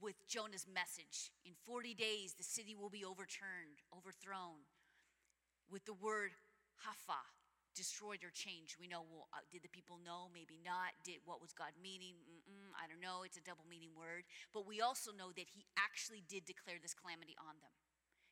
with 0.00 0.14
Jonah's 0.26 0.66
message. 0.66 1.30
In 1.44 1.52
40 1.66 1.94
days, 1.94 2.34
the 2.34 2.44
city 2.44 2.74
will 2.74 2.90
be 2.90 3.04
overturned, 3.04 3.82
overthrown. 3.92 4.66
With 5.70 5.84
the 5.84 5.94
word 5.94 6.32
hafa, 6.84 7.20
destroyed 7.74 8.22
or 8.22 8.30
changed. 8.30 8.78
We 8.78 8.86
know, 8.86 9.02
well, 9.02 9.26
uh, 9.34 9.42
did 9.50 9.66
the 9.66 9.72
people 9.72 9.98
know? 9.98 10.30
Maybe 10.30 10.62
not. 10.62 10.94
Did 11.02 11.20
what 11.26 11.42
was 11.42 11.50
God 11.52 11.74
meaning? 11.82 12.14
Mm-mm, 12.30 12.70
I 12.78 12.86
don't 12.86 13.02
know. 13.02 13.26
It's 13.26 13.36
a 13.36 13.44
double 13.44 13.66
meaning 13.66 13.90
word. 13.98 14.24
But 14.54 14.66
we 14.66 14.80
also 14.80 15.10
know 15.10 15.34
that 15.34 15.50
he 15.50 15.66
actually 15.74 16.22
did 16.30 16.46
declare 16.46 16.78
this 16.78 16.94
calamity 16.94 17.34
on 17.42 17.58
them 17.60 17.74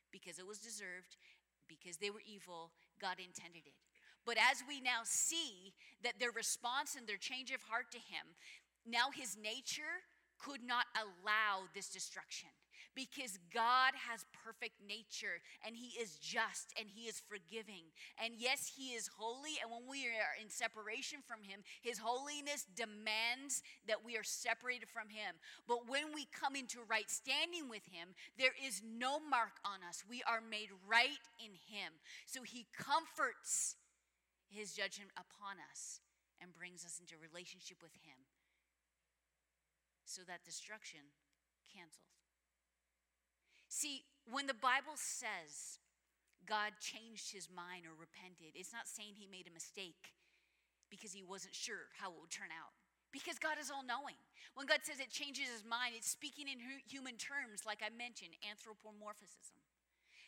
because 0.09 0.39
it 0.39 0.47
was 0.47 0.63
deserved, 0.63 1.19
because 1.67 1.99
they 1.99 2.09
were 2.09 2.23
evil. 2.23 2.71
God 2.99 3.19
intended 3.19 3.67
it. 3.67 3.75
But 4.23 4.39
as 4.39 4.63
we 4.63 4.79
now 4.79 5.03
see 5.03 5.75
that 6.03 6.15
their 6.19 6.31
response 6.31 6.95
and 6.95 7.03
their 7.03 7.19
change 7.19 7.51
of 7.51 7.59
heart 7.67 7.91
to 7.91 7.99
him, 7.99 8.39
now 8.87 9.11
his 9.11 9.35
nature 9.35 10.07
could 10.43 10.63
not 10.63 10.85
allow 10.95 11.69
this 11.73 11.87
destruction 11.87 12.49
because 12.95 13.39
God 13.53 13.93
has 13.97 14.25
perfect 14.45 14.77
nature 14.85 15.41
and 15.65 15.75
He 15.75 15.99
is 15.99 16.15
just 16.17 16.73
and 16.79 16.89
He 16.89 17.07
is 17.07 17.21
forgiving. 17.25 17.89
And 18.21 18.33
yes, 18.37 18.71
He 18.75 18.93
is 18.93 19.09
holy. 19.17 19.57
And 19.61 19.71
when 19.71 19.89
we 19.89 20.05
are 20.05 20.37
in 20.41 20.49
separation 20.49 21.19
from 21.25 21.43
Him, 21.43 21.61
His 21.81 21.97
holiness 21.97 22.65
demands 22.75 23.63
that 23.87 24.05
we 24.05 24.17
are 24.17 24.23
separated 24.23 24.89
from 24.89 25.09
Him. 25.09 25.35
But 25.67 25.89
when 25.89 26.13
we 26.13 26.27
come 26.29 26.55
into 26.55 26.79
right 26.87 27.09
standing 27.09 27.69
with 27.69 27.85
Him, 27.89 28.13
there 28.37 28.53
is 28.53 28.81
no 28.85 29.19
mark 29.19 29.57
on 29.65 29.81
us. 29.87 30.03
We 30.07 30.21
are 30.29 30.41
made 30.41 30.69
right 30.87 31.23
in 31.41 31.53
Him. 31.53 31.97
So 32.25 32.43
He 32.43 32.67
comforts 32.77 33.75
His 34.49 34.73
judgment 34.73 35.11
upon 35.17 35.57
us 35.71 35.99
and 36.41 36.53
brings 36.53 36.85
us 36.85 36.99
into 36.99 37.15
relationship 37.17 37.77
with 37.81 37.93
Him 38.03 38.22
so 40.05 40.21
that 40.27 40.43
destruction 40.43 41.01
cancels. 41.71 42.13
See, 43.67 44.05
when 44.29 44.45
the 44.45 44.57
Bible 44.57 44.95
says 44.95 45.81
God 46.45 46.77
changed 46.77 47.33
his 47.33 47.49
mind 47.49 47.89
or 47.89 47.95
repented, 47.97 48.53
it's 48.53 48.75
not 48.75 48.85
saying 48.85 49.17
he 49.17 49.25
made 49.25 49.47
a 49.49 49.53
mistake 49.53 50.13
because 50.93 51.11
he 51.15 51.25
wasn't 51.25 51.55
sure 51.55 51.89
how 51.97 52.13
it 52.13 52.19
would 52.21 52.29
turn 52.29 52.53
out. 52.53 52.75
Because 53.09 53.37
God 53.37 53.57
is 53.61 53.69
all 53.69 53.85
knowing. 53.85 54.17
When 54.53 54.65
God 54.65 54.81
says 54.85 54.97
it 54.97 55.09
changes 55.13 55.49
his 55.49 55.65
mind, 55.65 55.93
it's 55.97 56.09
speaking 56.09 56.49
in 56.49 56.57
human 56.85 57.17
terms, 57.17 57.65
like 57.65 57.81
I 57.81 57.89
mentioned, 57.93 58.37
anthropomorphism. 58.45 59.61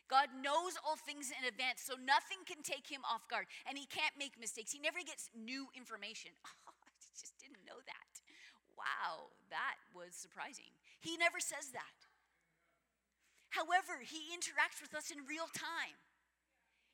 God 0.05 0.29
knows 0.37 0.77
all 0.85 0.97
things 0.97 1.33
in 1.33 1.49
advance, 1.49 1.81
so 1.81 1.97
nothing 1.97 2.45
can 2.45 2.61
take 2.61 2.85
him 2.85 3.01
off 3.09 3.25
guard, 3.25 3.49
and 3.65 3.73
he 3.73 3.89
can't 3.89 4.13
make 4.21 4.37
mistakes. 4.37 4.69
He 4.69 4.77
never 4.77 5.01
gets 5.01 5.33
new 5.33 5.65
information. 5.73 6.29
Oh, 6.45 6.77
I 6.85 6.93
just 7.17 7.33
didn't 7.41 7.65
know 7.65 7.81
that. 7.89 8.11
Wow, 8.85 9.33
that 9.49 9.81
was 9.97 10.13
surprising. 10.13 10.69
He 11.01 11.17
never 11.17 11.41
says 11.41 11.73
that. 11.73 12.05
However, 13.49 14.05
he 14.05 14.29
interacts 14.29 14.77
with 14.77 14.93
us 14.93 15.09
in 15.09 15.25
real 15.25 15.49
time. 15.49 15.97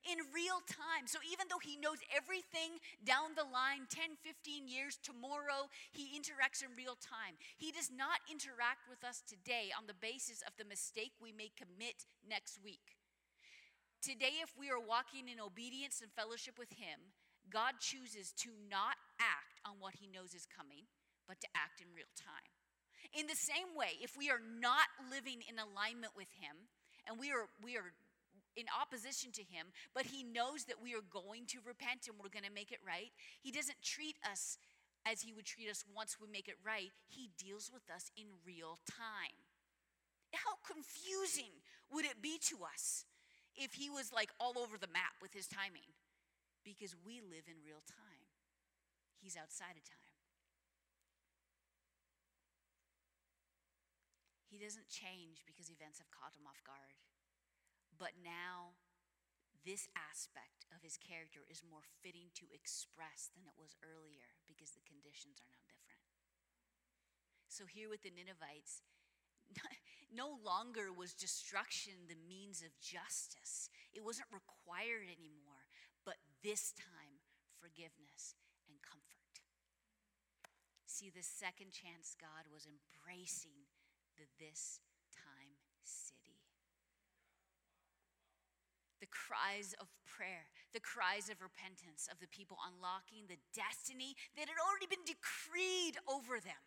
In 0.07 0.23
real 0.31 0.63
time. 0.65 1.03
So 1.05 1.19
even 1.27 1.51
though 1.51 1.59
he 1.59 1.75
knows 1.75 1.99
everything 2.15 2.79
down 3.03 3.35
the 3.35 3.43
line, 3.45 3.91
10, 3.91 4.15
15 4.23 4.71
years, 4.71 4.95
tomorrow, 5.03 5.67
he 5.91 6.15
interacts 6.15 6.63
in 6.63 6.71
real 6.79 6.95
time. 6.95 7.35
He 7.59 7.75
does 7.75 7.91
not 7.91 8.23
interact 8.31 8.87
with 8.87 9.03
us 9.03 9.19
today 9.19 9.75
on 9.75 9.85
the 9.85 9.99
basis 9.99 10.41
of 10.47 10.55
the 10.55 10.65
mistake 10.65 11.11
we 11.19 11.35
may 11.35 11.51
commit 11.53 12.07
next 12.23 12.63
week. 12.63 12.95
Today, 13.99 14.39
if 14.41 14.55
we 14.57 14.71
are 14.71 14.81
walking 14.81 15.27
in 15.27 15.43
obedience 15.43 15.99
and 15.99 16.09
fellowship 16.15 16.57
with 16.57 16.73
him, 16.79 17.13
God 17.51 17.83
chooses 17.83 18.31
to 18.41 18.49
not 18.71 18.97
act 19.19 19.59
on 19.67 19.77
what 19.77 19.99
he 19.99 20.07
knows 20.07 20.33
is 20.33 20.47
coming 20.47 20.89
but 21.27 21.41
to 21.41 21.47
act 21.55 21.81
in 21.81 21.87
real 21.95 22.09
time. 22.15 22.51
In 23.11 23.27
the 23.27 23.35
same 23.35 23.75
way, 23.75 23.99
if 23.99 24.15
we 24.15 24.29
are 24.29 24.39
not 24.39 24.87
living 25.11 25.43
in 25.43 25.59
alignment 25.59 26.15
with 26.15 26.31
Him 26.39 26.69
and 27.07 27.19
we 27.19 27.31
are, 27.31 27.51
we 27.59 27.75
are 27.75 27.91
in 28.55 28.67
opposition 28.71 29.31
to 29.35 29.43
Him, 29.43 29.71
but 29.93 30.07
He 30.07 30.23
knows 30.23 30.65
that 30.65 30.79
we 30.79 30.95
are 30.95 31.03
going 31.11 31.45
to 31.51 31.59
repent 31.65 32.07
and 32.07 32.15
we're 32.15 32.31
going 32.31 32.47
to 32.47 32.53
make 32.53 32.71
it 32.71 32.83
right, 32.85 33.11
He 33.43 33.51
doesn't 33.51 33.83
treat 33.83 34.15
us 34.23 34.57
as 35.03 35.21
He 35.21 35.33
would 35.33 35.45
treat 35.45 35.69
us 35.69 35.83
once 35.95 36.17
we 36.21 36.27
make 36.31 36.47
it 36.47 36.59
right. 36.63 36.91
He 37.07 37.31
deals 37.35 37.71
with 37.73 37.83
us 37.91 38.11
in 38.15 38.27
real 38.45 38.79
time. 38.87 39.35
How 40.31 40.55
confusing 40.63 41.51
would 41.91 42.05
it 42.05 42.21
be 42.21 42.39
to 42.47 42.63
us 42.63 43.03
if 43.55 43.73
He 43.73 43.89
was 43.89 44.13
like 44.13 44.31
all 44.39 44.55
over 44.55 44.77
the 44.79 44.91
map 44.91 45.19
with 45.21 45.33
His 45.33 45.47
timing? 45.47 45.91
Because 46.63 46.95
we 47.03 47.19
live 47.19 47.49
in 47.49 47.59
real 47.65 47.83
time, 47.87 48.23
He's 49.19 49.35
outside 49.35 49.75
of 49.75 49.83
time. 49.83 50.00
He 54.51 54.59
doesn't 54.59 54.91
change 54.91 55.47
because 55.47 55.71
events 55.71 56.03
have 56.03 56.11
caught 56.11 56.35
him 56.35 56.43
off 56.43 56.59
guard. 56.67 56.99
But 57.95 58.19
now, 58.19 58.75
this 59.63 59.87
aspect 59.95 60.67
of 60.75 60.83
his 60.83 60.99
character 60.99 61.47
is 61.47 61.63
more 61.63 61.87
fitting 62.03 62.35
to 62.35 62.51
express 62.51 63.31
than 63.31 63.47
it 63.47 63.55
was 63.55 63.79
earlier 63.79 64.35
because 64.51 64.75
the 64.75 64.83
conditions 64.83 65.39
are 65.39 65.47
now 65.47 65.63
different. 65.71 66.03
So, 67.47 67.63
here 67.63 67.87
with 67.87 68.03
the 68.03 68.11
Ninevites, 68.11 68.83
no 70.11 70.35
longer 70.35 70.91
was 70.91 71.15
destruction 71.15 72.11
the 72.11 72.19
means 72.19 72.59
of 72.59 72.75
justice. 72.83 73.71
It 73.95 74.03
wasn't 74.03 74.35
required 74.35 75.07
anymore, 75.07 75.63
but 76.03 76.19
this 76.43 76.75
time, 76.75 77.23
forgiveness 77.55 78.35
and 78.67 78.83
comfort. 78.83 79.45
See, 80.83 81.07
the 81.07 81.23
second 81.23 81.71
chance 81.71 82.19
God 82.19 82.51
was 82.51 82.67
embracing 82.67 83.71
the 84.21 84.29
this 84.37 84.77
time 85.09 85.57
city. 85.81 86.37
The 89.01 89.09
cries 89.09 89.73
of 89.81 89.89
prayer, 90.05 90.45
the 90.77 90.85
cries 90.85 91.33
of 91.33 91.41
repentance 91.41 92.05
of 92.05 92.21
the 92.21 92.29
people 92.29 92.61
unlocking 92.61 93.25
the 93.25 93.41
destiny 93.49 94.13
that 94.37 94.45
had 94.45 94.61
already 94.61 94.85
been 94.85 95.01
decreed 95.09 95.97
over 96.05 96.37
them. 96.37 96.61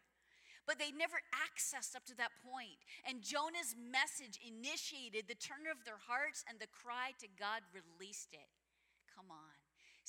But 0.67 0.83
they 0.83 0.91
never 0.91 1.23
accessed 1.31 1.95
up 1.95 2.09
to 2.11 2.17
that 2.19 2.35
point. 2.43 2.81
And 3.07 3.23
Jonah's 3.23 3.77
message 3.79 4.41
initiated 4.41 5.29
the 5.29 5.39
turn 5.39 5.69
of 5.69 5.85
their 5.85 6.01
hearts, 6.01 6.43
and 6.49 6.57
the 6.57 6.73
cry 6.73 7.13
to 7.21 7.29
God 7.39 7.63
released 7.71 8.33
it. 8.33 8.49
Come 9.13 9.29
on. 9.29 9.55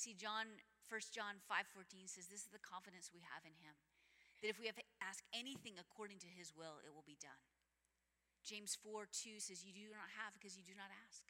See, 0.00 0.16
John, 0.16 0.48
1 0.88 1.12
John 1.12 1.38
5:14 1.44 2.08
says, 2.08 2.26
This 2.26 2.48
is 2.48 2.50
the 2.50 2.64
confidence 2.64 3.12
we 3.12 3.20
have 3.20 3.44
in 3.44 3.54
him 3.60 3.76
that 4.42 4.48
if 4.50 4.60
we 4.60 4.66
have 4.66 4.76
to 4.76 4.88
ask 5.00 5.24
anything 5.32 5.80
according 5.80 6.18
to 6.22 6.30
his 6.30 6.52
will, 6.52 6.82
it 6.84 6.92
will 6.92 7.06
be 7.06 7.18
done. 7.20 7.42
James 8.46 8.78
4 8.78 9.10
2 9.10 9.42
says, 9.42 9.66
You 9.66 9.74
do 9.74 9.90
not 9.90 10.06
have 10.22 10.30
because 10.38 10.54
you 10.54 10.62
do 10.62 10.76
not 10.78 10.92
ask. 11.06 11.26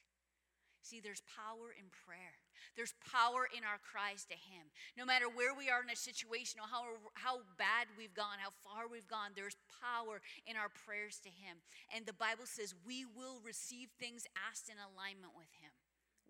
See, 0.86 1.02
there's 1.02 1.26
power 1.26 1.74
in 1.74 1.90
prayer. 1.90 2.38
There's 2.78 2.94
power 3.02 3.50
in 3.50 3.66
our 3.66 3.82
cries 3.82 4.22
to 4.30 4.38
Him. 4.38 4.70
No 4.94 5.02
matter 5.02 5.26
where 5.26 5.50
we 5.50 5.66
are 5.66 5.82
in 5.82 5.90
a 5.90 5.98
situation 5.98 6.62
or 6.62 6.70
how, 6.70 7.02
how 7.18 7.42
bad 7.58 7.90
we've 7.98 8.14
gone, 8.14 8.38
how 8.38 8.54
far 8.62 8.86
we've 8.86 9.10
gone, 9.10 9.34
there's 9.34 9.58
power 9.82 10.22
in 10.46 10.54
our 10.54 10.70
prayers 10.70 11.18
to 11.26 11.32
Him. 11.32 11.58
And 11.90 12.06
the 12.06 12.14
Bible 12.14 12.46
says 12.46 12.70
we 12.86 13.02
will 13.02 13.42
receive 13.42 13.90
things 13.98 14.30
asked 14.38 14.70
in 14.70 14.78
alignment 14.78 15.34
with 15.34 15.50
Him. 15.58 15.74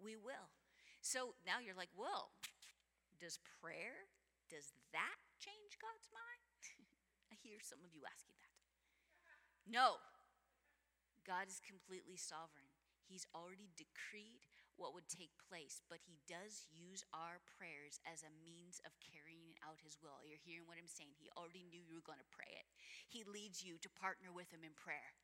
We 0.01 0.17
will. 0.17 0.49
So 1.05 1.37
now 1.45 1.61
you're 1.61 1.77
like, 1.77 1.93
well, 1.93 2.33
does 3.21 3.37
prayer, 3.61 4.09
does 4.49 4.73
that 4.97 5.21
change 5.37 5.77
God's 5.77 6.09
mind? 6.17 6.46
Hear 7.47 7.63
some 7.63 7.79
of 7.87 7.95
you 7.95 8.03
asking 8.03 8.35
that. 8.43 8.59
No, 9.71 10.03
God 11.23 11.47
is 11.47 11.63
completely 11.63 12.19
sovereign. 12.19 12.67
He's 13.07 13.23
already 13.31 13.71
decreed 13.79 14.51
what 14.75 14.91
would 14.91 15.07
take 15.07 15.31
place, 15.47 15.79
but 15.87 16.03
He 16.03 16.19
does 16.27 16.67
use 16.75 17.07
our 17.15 17.39
prayers 17.47 18.03
as 18.03 18.27
a 18.27 18.35
means 18.43 18.83
of 18.83 18.99
carrying 18.99 19.55
out 19.63 19.79
His 19.79 19.95
will. 20.03 20.27
You're 20.27 20.43
hearing 20.43 20.67
what 20.67 20.75
I'm 20.75 20.91
saying? 20.91 21.15
He 21.15 21.31
already 21.39 21.63
knew 21.63 21.79
you 21.79 21.95
were 21.95 22.11
going 22.11 22.19
to 22.19 22.35
pray 22.35 22.51
it. 22.51 22.67
He 23.07 23.23
leads 23.23 23.63
you 23.63 23.79
to 23.79 23.89
partner 23.95 24.35
with 24.35 24.51
Him 24.51 24.67
in 24.67 24.75
prayer. 24.75 25.15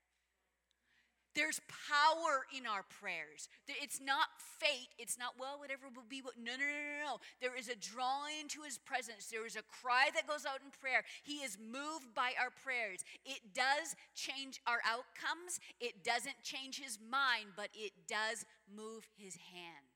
There's 1.34 1.60
power 1.88 2.44
in 2.52 2.66
our 2.66 2.84
prayers. 3.00 3.48
It's 3.66 4.00
not 4.00 4.28
fate. 4.60 4.92
It's 4.98 5.18
not, 5.18 5.40
well, 5.40 5.56
whatever 5.58 5.88
will 5.88 6.04
be. 6.08 6.20
What, 6.20 6.36
no, 6.36 6.52
no, 6.52 6.64
no, 6.64 6.76
no, 6.76 7.16
no. 7.16 7.16
There 7.40 7.56
is 7.56 7.68
a 7.72 7.76
drawing 7.76 8.44
into 8.44 8.60
his 8.60 8.76
presence. 8.76 9.32
There 9.32 9.46
is 9.46 9.56
a 9.56 9.64
cry 9.64 10.12
that 10.14 10.28
goes 10.28 10.44
out 10.44 10.60
in 10.60 10.68
prayer. 10.68 11.04
He 11.24 11.40
is 11.40 11.56
moved 11.56 12.12
by 12.14 12.36
our 12.36 12.52
prayers. 12.52 13.00
It 13.24 13.56
does 13.56 13.96
change 14.14 14.60
our 14.68 14.84
outcomes. 14.84 15.56
It 15.80 16.04
doesn't 16.04 16.44
change 16.44 16.76
his 16.76 16.98
mind, 17.00 17.56
but 17.56 17.72
it 17.72 17.92
does 18.04 18.44
move 18.68 19.08
his 19.16 19.40
hand. 19.56 19.88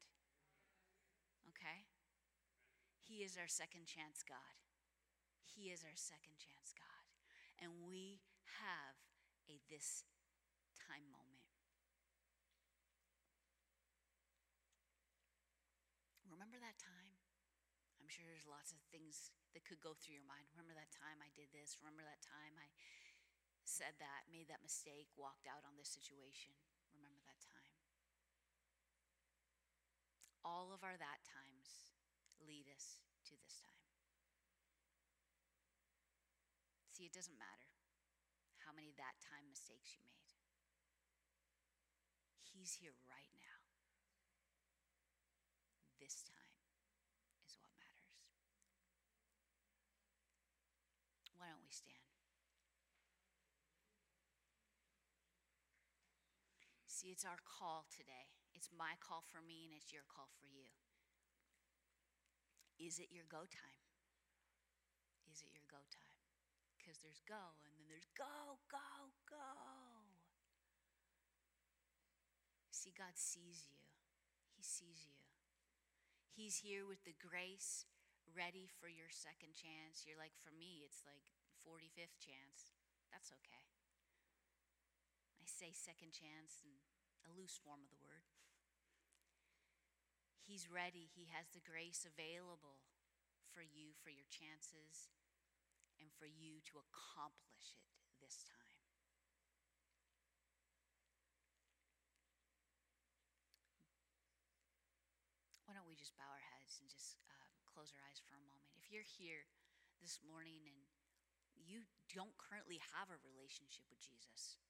Okay? 1.53 1.85
He 3.05 3.21
is 3.21 3.37
our 3.37 3.49
second 3.49 3.85
chance 3.85 4.25
God. 4.25 4.57
He 5.45 5.69
is 5.69 5.85
our 5.85 5.97
second 5.97 6.41
chance 6.41 6.73
God. 6.73 7.05
And 7.61 7.89
we 7.89 8.21
have 8.65 8.97
a 9.49 9.61
this 9.69 10.05
time 10.77 11.09
moment. 11.09 11.43
Remember 16.31 16.61
that 16.61 16.77
time? 16.79 17.17
I'm 18.17 18.25
there's 18.27 18.49
lots 18.49 18.73
of 18.73 18.81
things 18.89 19.31
that 19.53 19.69
could 19.69 19.81
go 19.85 19.93
through 19.93 20.17
your 20.17 20.25
mind. 20.25 20.49
Remember 20.57 20.73
that 20.73 20.89
time 20.89 21.21
I 21.21 21.29
did 21.37 21.53
this? 21.53 21.77
Remember 21.85 22.01
that 22.03 22.25
time 22.25 22.57
I 22.57 22.73
said 23.69 23.99
that, 24.01 24.31
made 24.33 24.49
that 24.49 24.65
mistake, 24.65 25.13
walked 25.21 25.45
out 25.45 25.63
on 25.69 25.77
this 25.77 25.93
situation? 25.93 26.57
Remember 26.97 27.21
that 27.29 27.41
time? 27.45 27.77
All 30.47 30.73
of 30.73 30.81
our 30.87 30.97
that 30.97 31.21
times 31.27 31.93
lead 32.41 32.71
us 32.73 33.03
to 33.29 33.35
this 33.43 33.61
time. 33.61 33.77
See, 36.97 37.05
it 37.05 37.13
doesn't 37.13 37.37
matter 37.37 37.69
how 38.65 38.73
many 38.73 38.97
that 38.97 39.21
time 39.21 39.45
mistakes 39.53 39.93
you 39.93 40.01
made. 40.09 40.33
He's 42.41 42.73
here 42.81 42.97
right 43.05 43.35
now. 43.37 43.61
This 46.01 46.25
time 46.25 46.57
is 47.45 47.59
what 47.61 47.69
matters. 47.77 48.17
Why 51.37 51.53
don't 51.53 51.61
we 51.61 51.75
stand? 51.75 52.07
See, 56.97 57.13
it's 57.13 57.29
our 57.29 57.37
call 57.45 57.85
today. 57.93 58.33
It's 58.57 58.73
my 58.73 58.97
call 59.05 59.21
for 59.21 59.45
me, 59.45 59.69
and 59.69 59.77
it's 59.77 59.93
your 59.93 60.09
call 60.09 60.33
for 60.41 60.49
you. 60.49 60.73
Is 62.81 62.97
it 62.97 63.13
your 63.13 63.29
go 63.29 63.45
time? 63.45 63.85
Is 65.29 65.45
it 65.45 65.53
your 65.53 65.69
go 65.69 65.85
time? 65.93 66.17
Because 66.73 66.97
there's 67.05 67.21
go, 67.29 67.61
and 67.69 67.77
then 67.77 67.85
there's 67.85 68.09
go, 68.17 68.65
go, 68.73 69.13
go. 69.29 69.45
See, 72.73 72.97
God 72.97 73.13
sees 73.13 73.69
you. 73.69 73.85
He 74.57 74.65
sees 74.65 75.05
you. 75.05 75.21
He's 76.33 76.65
here 76.65 76.89
with 76.89 77.05
the 77.05 77.13
grace 77.21 77.85
ready 78.33 78.73
for 78.73 78.89
your 78.89 79.13
second 79.13 79.53
chance. 79.53 80.09
You're 80.09 80.17
like, 80.17 80.33
for 80.41 80.49
me, 80.49 80.81
it's 80.81 81.05
like 81.05 81.29
45th 81.61 82.17
chance. 82.25 82.73
That's 83.13 83.37
okay. 83.37 83.69
I 85.37 85.45
say 85.45 85.77
second 85.77 86.17
chance 86.17 86.65
in 86.65 86.86
a 87.27 87.35
loose 87.35 87.59
form 87.59 87.83
of 87.83 87.91
the 87.91 87.99
word. 87.99 88.25
He's 90.47 90.71
ready. 90.71 91.11
He 91.11 91.27
has 91.35 91.51
the 91.51 91.65
grace 91.67 92.07
available 92.07 92.87
for 93.51 93.67
you, 93.67 93.99
for 93.99 94.15
your 94.15 94.27
chances, 94.31 95.11
and 95.99 96.07
for 96.15 96.31
you 96.31 96.63
to 96.71 96.79
accomplish 96.79 97.75
it 97.75 97.91
this 98.23 98.47
time. 98.47 98.67
why 105.67 105.75
don't 105.75 105.91
we 105.91 105.99
just 105.99 106.15
bow 106.15 106.31
our 106.31 106.47
heads 106.55 106.79
and 106.79 106.87
just 106.87 107.19
uh, 107.27 107.51
close 107.67 107.91
our 107.91 107.99
eyes 108.07 108.23
for 108.23 108.39
a 108.39 108.47
moment? 108.47 108.71
If 108.79 108.87
you're 108.87 109.05
here 109.19 109.51
this 109.99 110.23
morning 110.23 110.63
and 110.63 110.79
you 111.59 111.83
don't 112.15 112.33
currently 112.39 112.79
have 112.95 113.11
a 113.11 113.19
relationship 113.27 113.83
with 113.91 113.99
Jesus, 113.99 114.63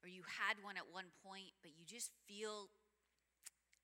or 0.00 0.08
you 0.08 0.24
had 0.24 0.56
one 0.64 0.80
at 0.80 0.88
one 0.88 1.12
point, 1.20 1.52
but 1.60 1.76
you 1.76 1.84
just 1.84 2.10
feel 2.24 2.72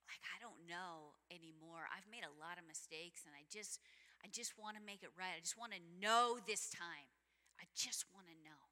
like 0.08 0.22
I 0.32 0.40
don't 0.40 0.64
know 0.64 1.18
anymore. 1.28 1.90
I've 1.92 2.08
made 2.08 2.24
a 2.24 2.34
lot 2.40 2.56
of 2.56 2.64
mistakes 2.64 3.28
and 3.28 3.36
I 3.36 3.44
just 3.52 3.82
I 4.24 4.32
just 4.32 4.56
want 4.56 4.80
to 4.80 4.82
make 4.82 5.04
it 5.04 5.12
right. 5.14 5.36
I 5.36 5.42
just 5.44 5.60
want 5.60 5.76
to 5.76 5.82
know 6.00 6.40
this 6.48 6.72
time. 6.72 7.10
I 7.60 7.68
just 7.76 8.08
want 8.16 8.26
to 8.32 8.36
know. 8.40 8.62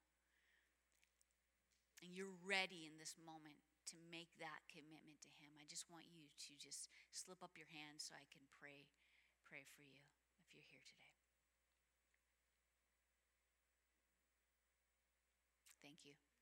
And 2.01 2.13
you're 2.13 2.37
ready 2.45 2.85
in 2.85 2.97
this 3.01 3.17
moment 3.17 3.57
to 3.89 3.95
make 4.09 4.29
that 4.41 4.65
commitment 4.69 5.21
to 5.25 5.31
him. 5.37 5.53
I 5.61 5.65
just 5.69 5.85
want 5.89 6.09
you 6.09 6.25
to 6.25 6.51
just 6.57 6.89
slip 7.13 7.41
up 7.45 7.53
your 7.57 7.69
hand 7.69 8.01
so 8.01 8.17
I 8.17 8.25
can 8.33 8.41
pray 8.57 8.89
pray 9.45 9.61
for 9.77 9.85
you 9.85 10.01
if 10.41 10.53
you're 10.53 10.65
here 10.65 10.81
today. 10.85 11.13
Thank 15.81 16.01
you. 16.01 16.34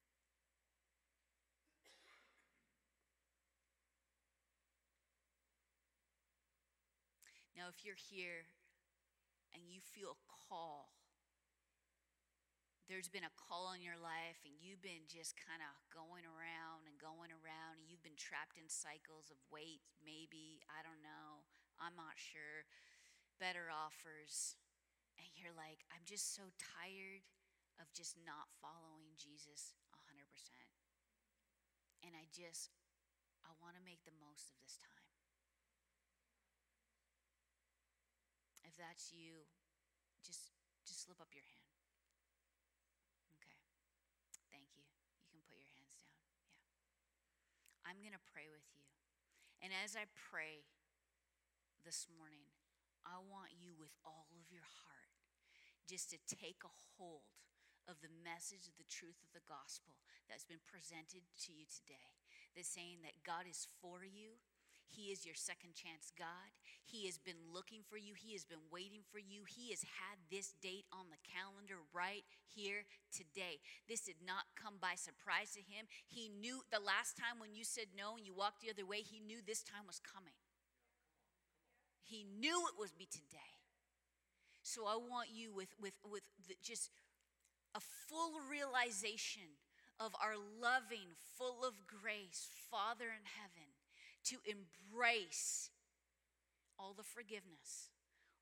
If 7.72 7.86
you're 7.86 7.99
here 7.99 8.49
and 9.55 9.64
you 9.70 9.80
feel 9.80 10.16
a 10.16 10.20
call 10.28 10.93
there's 12.91 13.07
been 13.07 13.24
a 13.24 13.39
call 13.39 13.72
in 13.72 13.80
your 13.80 13.95
life 13.95 14.43
and 14.43 14.59
you've 14.59 14.84
been 14.84 15.07
just 15.07 15.39
kind 15.39 15.64
of 15.64 15.72
going 15.88 16.28
around 16.28 16.84
and 16.84 16.99
going 16.99 17.32
around 17.32 17.80
and 17.80 17.88
you've 17.88 18.03
been 18.03 18.20
trapped 18.20 18.59
in 18.59 18.68
cycles 18.68 19.32
of 19.32 19.39
wait, 19.47 19.80
maybe, 20.03 20.59
I 20.68 20.84
don't 20.84 20.99
know, 20.99 21.47
I'm 21.80 21.95
not 21.95 22.20
sure, 22.20 22.68
better 23.39 23.72
offers. 23.72 24.59
And 25.16 25.32
you're 25.39 25.55
like, 25.55 25.88
I'm 25.95 26.03
just 26.03 26.36
so 26.36 26.51
tired 26.59 27.24
of 27.80 27.88
just 27.95 28.20
not 28.20 28.51
following 28.59 29.16
Jesus 29.16 29.74
100%. 29.95 30.28
And 32.03 32.11
I 32.20 32.28
just, 32.36 32.76
I 33.47 33.55
want 33.64 33.80
to 33.80 33.84
make 33.88 34.03
the 34.03 34.18
most 34.20 34.51
of 34.51 34.59
this 34.59 34.76
time. 34.84 35.12
If 38.74 38.82
that's 38.82 39.13
you, 39.13 39.45
just 40.26 40.49
just 40.82 41.05
slip 41.05 41.21
up 41.21 41.30
your 41.30 41.45
hand. 41.45 41.78
Okay. 43.38 43.53
Thank 44.49 44.74
you. 44.74 44.82
You 45.30 45.38
can 45.38 45.45
put 45.45 45.61
your 45.61 45.69
hands 45.78 45.93
down. 46.01 46.17
Yeah. 46.49 46.57
I'm 47.86 48.01
going 48.01 48.17
to 48.17 48.26
pray 48.34 48.49
with 48.49 48.65
you. 48.74 48.82
And 49.61 49.69
as 49.86 49.93
I 49.93 50.09
pray 50.17 50.65
this 51.86 52.09
morning, 52.09 52.49
I 53.05 53.21
want 53.21 53.53
you 53.61 53.78
with 53.78 53.93
all 54.01 54.26
of 54.34 54.49
your 54.49 54.65
heart 54.65 55.13
just 55.86 56.09
to 56.09 56.17
take 56.26 56.65
a 56.65 56.74
hold 56.97 57.30
of 57.86 58.01
the 58.01 58.09
message 58.26 58.65
of 58.65 58.74
the 58.82 58.89
truth 58.89 59.21
of 59.21 59.38
the 59.38 59.45
gospel 59.45 60.01
that's 60.26 60.49
been 60.49 60.65
presented 60.65 61.30
to 61.45 61.53
you 61.53 61.69
today. 61.69 62.17
The 62.57 62.65
saying 62.65 63.05
that 63.05 63.21
God 63.21 63.45
is 63.45 63.69
for 63.86 64.01
you, 64.01 64.41
he 64.89 65.09
is 65.09 65.25
your 65.25 65.36
second 65.36 65.73
chance 65.73 66.13
God. 66.13 66.53
He 66.86 67.05
has 67.07 67.17
been 67.17 67.49
looking 67.49 67.81
for 67.81 67.97
you. 67.97 68.13
He 68.13 68.34
has 68.34 68.45
been 68.45 68.69
waiting 68.69 69.01
for 69.09 69.17
you. 69.17 69.43
He 69.47 69.71
has 69.71 69.81
had 69.81 70.21
this 70.29 70.53
date 70.61 70.86
on 70.93 71.09
the 71.09 71.21
calendar 71.25 71.81
right 71.93 72.23
here 72.45 72.86
today. 73.09 73.63
This 73.89 74.05
did 74.05 74.21
not 74.21 74.53
come 74.53 74.77
by 74.77 74.93
surprise 74.93 75.57
to 75.57 75.63
him. 75.65 75.89
He 76.05 76.29
knew 76.29 76.61
the 76.69 76.84
last 76.84 77.17
time 77.17 77.41
when 77.41 77.55
you 77.55 77.63
said 77.63 77.97
no 77.97 78.17
and 78.17 78.25
you 78.25 78.34
walked 78.34 78.61
the 78.61 78.69
other 78.69 78.86
way, 78.86 79.01
he 79.01 79.19
knew 79.19 79.41
this 79.41 79.63
time 79.63 79.89
was 79.89 79.97
coming. 79.97 80.38
He 82.03 82.21
knew 82.21 82.69
it 82.69 82.77
would 82.77 82.93
be 82.97 83.09
today. 83.09 83.57
So 84.61 84.86
I 84.86 84.95
want 84.95 85.29
you 85.34 85.51
with, 85.51 85.73
with, 85.81 85.97
with 86.05 86.23
the, 86.47 86.55
just 86.61 86.91
a 87.73 87.81
full 87.81 88.39
realization 88.45 89.57
of 89.99 90.13
our 90.21 90.38
loving, 90.38 91.17
full 91.17 91.65
of 91.65 91.73
grace 91.88 92.47
Father 92.69 93.09
in 93.09 93.25
heaven 93.25 93.72
to 94.32 94.39
embrace 94.47 95.69
all 96.80 96.95
the 96.95 97.05
forgiveness, 97.05 97.91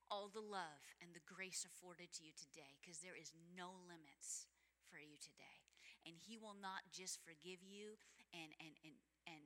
all 0.10 0.30
the 0.30 0.44
love, 0.44 0.84
and 1.02 1.14
the 1.14 1.26
grace 1.26 1.66
afforded 1.66 2.12
to 2.14 2.24
you 2.24 2.34
today 2.34 2.78
because 2.80 3.00
there 3.00 3.18
is 3.18 3.34
no 3.56 3.74
limits 3.86 4.50
for 4.90 5.00
you 5.02 5.18
today. 5.18 5.66
And 6.06 6.18
He 6.18 6.38
will 6.38 6.58
not 6.58 6.90
just 6.90 7.22
forgive 7.22 7.62
you 7.62 7.98
and, 8.34 8.52
and, 8.58 8.74
and, 8.82 8.98
and 9.30 9.44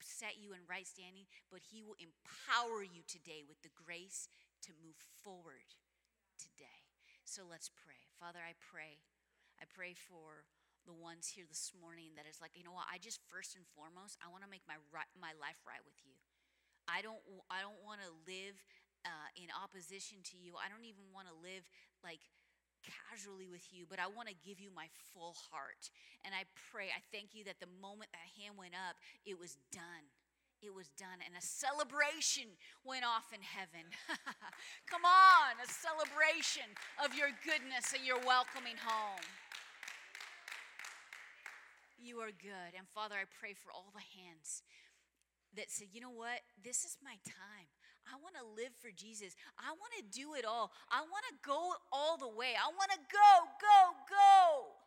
set 0.00 0.40
you 0.40 0.56
in 0.56 0.64
right 0.64 0.88
standing, 0.88 1.28
but 1.52 1.60
He 1.68 1.84
will 1.84 1.98
empower 2.00 2.80
you 2.80 3.04
today 3.04 3.44
with 3.44 3.60
the 3.60 3.72
grace 3.74 4.28
to 4.64 4.72
move 4.80 4.96
forward 5.20 5.76
today. 6.40 6.88
So 7.28 7.44
let's 7.44 7.68
pray. 7.68 8.08
Father, 8.16 8.40
I 8.40 8.56
pray. 8.56 9.04
I 9.60 9.68
pray 9.68 9.92
for 9.92 10.48
the 10.88 10.96
ones 10.96 11.28
here 11.28 11.44
this 11.44 11.76
morning 11.76 12.16
that 12.16 12.24
is 12.24 12.40
like, 12.40 12.56
you 12.56 12.64
know 12.64 12.72
what? 12.72 12.88
I 12.88 12.96
just 12.96 13.20
first 13.28 13.52
and 13.52 13.68
foremost, 13.76 14.16
I 14.24 14.32
want 14.32 14.40
to 14.40 14.48
make 14.48 14.64
my 14.64 14.80
right, 14.88 15.08
my 15.20 15.36
life 15.36 15.60
right 15.68 15.84
with 15.84 16.00
you. 16.00 16.16
I 16.88 17.04
don't 17.04 17.20
I 17.52 17.60
don't 17.60 17.76
want 17.84 18.00
to 18.00 18.10
live 18.24 18.56
uh, 19.04 19.28
in 19.36 19.52
opposition 19.52 20.24
to 20.32 20.40
you. 20.40 20.56
I 20.56 20.72
don't 20.72 20.88
even 20.88 21.04
want 21.12 21.28
to 21.28 21.36
live 21.36 21.68
like 22.00 22.24
casually 22.80 23.52
with 23.52 23.68
you, 23.68 23.84
but 23.84 24.00
I 24.00 24.08
want 24.08 24.32
to 24.32 24.36
give 24.40 24.56
you 24.56 24.72
my 24.72 24.88
full 25.12 25.36
heart. 25.52 25.92
And 26.24 26.32
I 26.32 26.48
pray, 26.72 26.88
I 26.88 27.04
thank 27.12 27.36
you 27.36 27.44
that 27.44 27.60
the 27.60 27.68
moment 27.84 28.08
that 28.16 28.24
hand 28.40 28.56
went 28.56 28.72
up, 28.72 28.96
it 29.28 29.36
was 29.36 29.60
done 29.68 30.08
it 30.62 30.74
was 30.74 30.90
done 30.98 31.22
and 31.22 31.34
a 31.38 31.44
celebration 31.44 32.50
went 32.82 33.06
off 33.06 33.30
in 33.30 33.38
heaven. 33.42 33.86
Come 34.90 35.06
on, 35.06 35.54
a 35.62 35.68
celebration 35.70 36.66
of 36.98 37.14
your 37.14 37.30
goodness 37.46 37.94
and 37.94 38.02
your 38.02 38.18
welcoming 38.26 38.74
home. 38.74 39.22
You 41.98 42.18
are 42.18 42.30
good. 42.30 42.78
And 42.78 42.86
Father, 42.94 43.16
I 43.18 43.26
pray 43.26 43.54
for 43.54 43.74
all 43.74 43.90
the 43.92 44.06
hands 44.22 44.62
that 45.56 45.70
say, 45.70 45.86
you 45.90 46.00
know 46.00 46.14
what? 46.14 46.40
This 46.62 46.84
is 46.84 46.96
my 47.02 47.18
time. 47.26 47.66
I 48.06 48.16
want 48.22 48.38
to 48.40 48.46
live 48.56 48.72
for 48.80 48.88
Jesus. 48.94 49.36
I 49.58 49.74
want 49.76 49.92
to 49.98 50.04
do 50.08 50.34
it 50.34 50.46
all. 50.46 50.72
I 50.88 51.02
want 51.02 51.24
to 51.28 51.36
go 51.44 51.74
all 51.92 52.16
the 52.16 52.30
way. 52.30 52.54
I 52.56 52.70
want 52.72 52.90
to 52.94 53.00
go, 53.12 53.30
go, 53.60 53.80
go. 54.08 54.78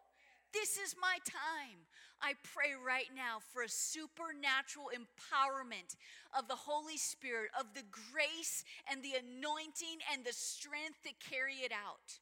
This 0.53 0.77
is 0.77 0.95
my 0.99 1.19
time. 1.23 1.85
I 2.21 2.33
pray 2.43 2.73
right 2.77 3.09
now 3.15 3.39
for 3.53 3.63
a 3.63 3.69
supernatural 3.69 4.91
empowerment 4.93 5.95
of 6.37 6.47
the 6.47 6.55
Holy 6.55 6.97
Spirit, 6.97 7.49
of 7.57 7.73
the 7.73 7.83
grace 7.89 8.63
and 8.89 9.01
the 9.01 9.17
anointing 9.17 9.99
and 10.11 10.23
the 10.23 10.33
strength 10.33 11.01
to 11.03 11.13
carry 11.17 11.65
it 11.65 11.71
out. 11.71 12.19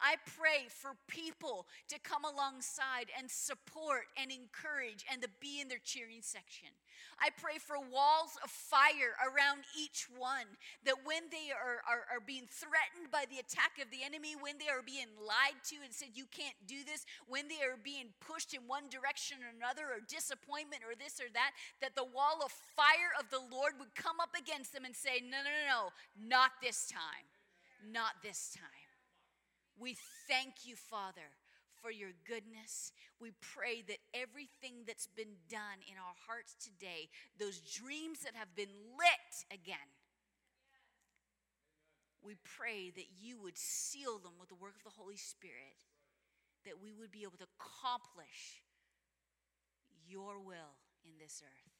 I 0.00 0.16
pray 0.38 0.66
for 0.68 0.96
people 1.08 1.66
to 1.88 1.98
come 1.98 2.24
alongside 2.24 3.10
and 3.16 3.30
support 3.30 4.06
and 4.20 4.30
encourage 4.30 5.04
and 5.10 5.22
to 5.22 5.28
be 5.40 5.60
in 5.60 5.68
their 5.68 5.82
cheering 5.82 6.22
section. 6.22 6.68
I 7.18 7.30
pray 7.30 7.62
for 7.62 7.78
walls 7.78 8.34
of 8.42 8.50
fire 8.50 9.14
around 9.22 9.62
each 9.78 10.06
one 10.10 10.50
that 10.82 11.06
when 11.06 11.30
they 11.30 11.54
are, 11.54 11.78
are, 11.86 12.04
are 12.10 12.24
being 12.24 12.46
threatened 12.50 13.10
by 13.10 13.24
the 13.30 13.38
attack 13.38 13.78
of 13.78 13.90
the 13.90 14.02
enemy, 14.02 14.34
when 14.34 14.58
they 14.58 14.66
are 14.66 14.82
being 14.82 15.10
lied 15.22 15.58
to 15.70 15.78
and 15.84 15.94
said, 15.94 16.14
You 16.14 16.26
can't 16.34 16.58
do 16.66 16.82
this, 16.82 17.06
when 17.30 17.46
they 17.46 17.62
are 17.62 17.78
being 17.78 18.10
pushed 18.18 18.54
in 18.54 18.66
one 18.66 18.90
direction 18.90 19.38
or 19.46 19.50
another, 19.54 19.94
or 19.94 20.02
disappointment, 20.02 20.82
or 20.82 20.98
this 20.98 21.22
or 21.22 21.30
that, 21.34 21.54
that 21.78 21.94
the 21.94 22.06
wall 22.06 22.42
of 22.42 22.50
fire 22.74 23.14
of 23.18 23.30
the 23.30 23.42
Lord 23.42 23.78
would 23.78 23.94
come 23.94 24.18
up 24.18 24.34
against 24.34 24.74
them 24.74 24.84
and 24.84 24.94
say, 24.94 25.22
No, 25.22 25.38
no, 25.38 25.50
no, 25.50 25.64
no, 25.70 25.82
not 26.18 26.58
this 26.58 26.90
time. 26.90 27.30
Not 27.84 28.18
this 28.22 28.56
time. 28.56 28.73
We 29.78 29.96
thank 30.28 30.64
you, 30.64 30.76
Father, 30.76 31.34
for 31.82 31.90
your 31.90 32.10
goodness. 32.26 32.92
We 33.20 33.32
pray 33.40 33.82
that 33.88 33.98
everything 34.14 34.86
that's 34.86 35.08
been 35.08 35.36
done 35.50 35.82
in 35.90 35.96
our 35.98 36.14
hearts 36.26 36.54
today, 36.54 37.08
those 37.38 37.60
dreams 37.60 38.20
that 38.20 38.34
have 38.34 38.54
been 38.54 38.72
lit 38.96 39.34
again, 39.50 39.90
we 42.22 42.36
pray 42.56 42.90
that 42.96 43.20
you 43.20 43.38
would 43.42 43.58
seal 43.58 44.18
them 44.18 44.32
with 44.40 44.48
the 44.48 44.54
work 44.54 44.76
of 44.78 44.84
the 44.84 44.96
Holy 44.96 45.16
Spirit, 45.18 45.84
that 46.64 46.80
we 46.80 46.94
would 46.94 47.12
be 47.12 47.22
able 47.22 47.36
to 47.36 47.46
accomplish 47.60 48.62
your 50.08 50.40
will 50.40 50.78
in 51.04 51.12
this 51.18 51.42
earth. 51.44 51.73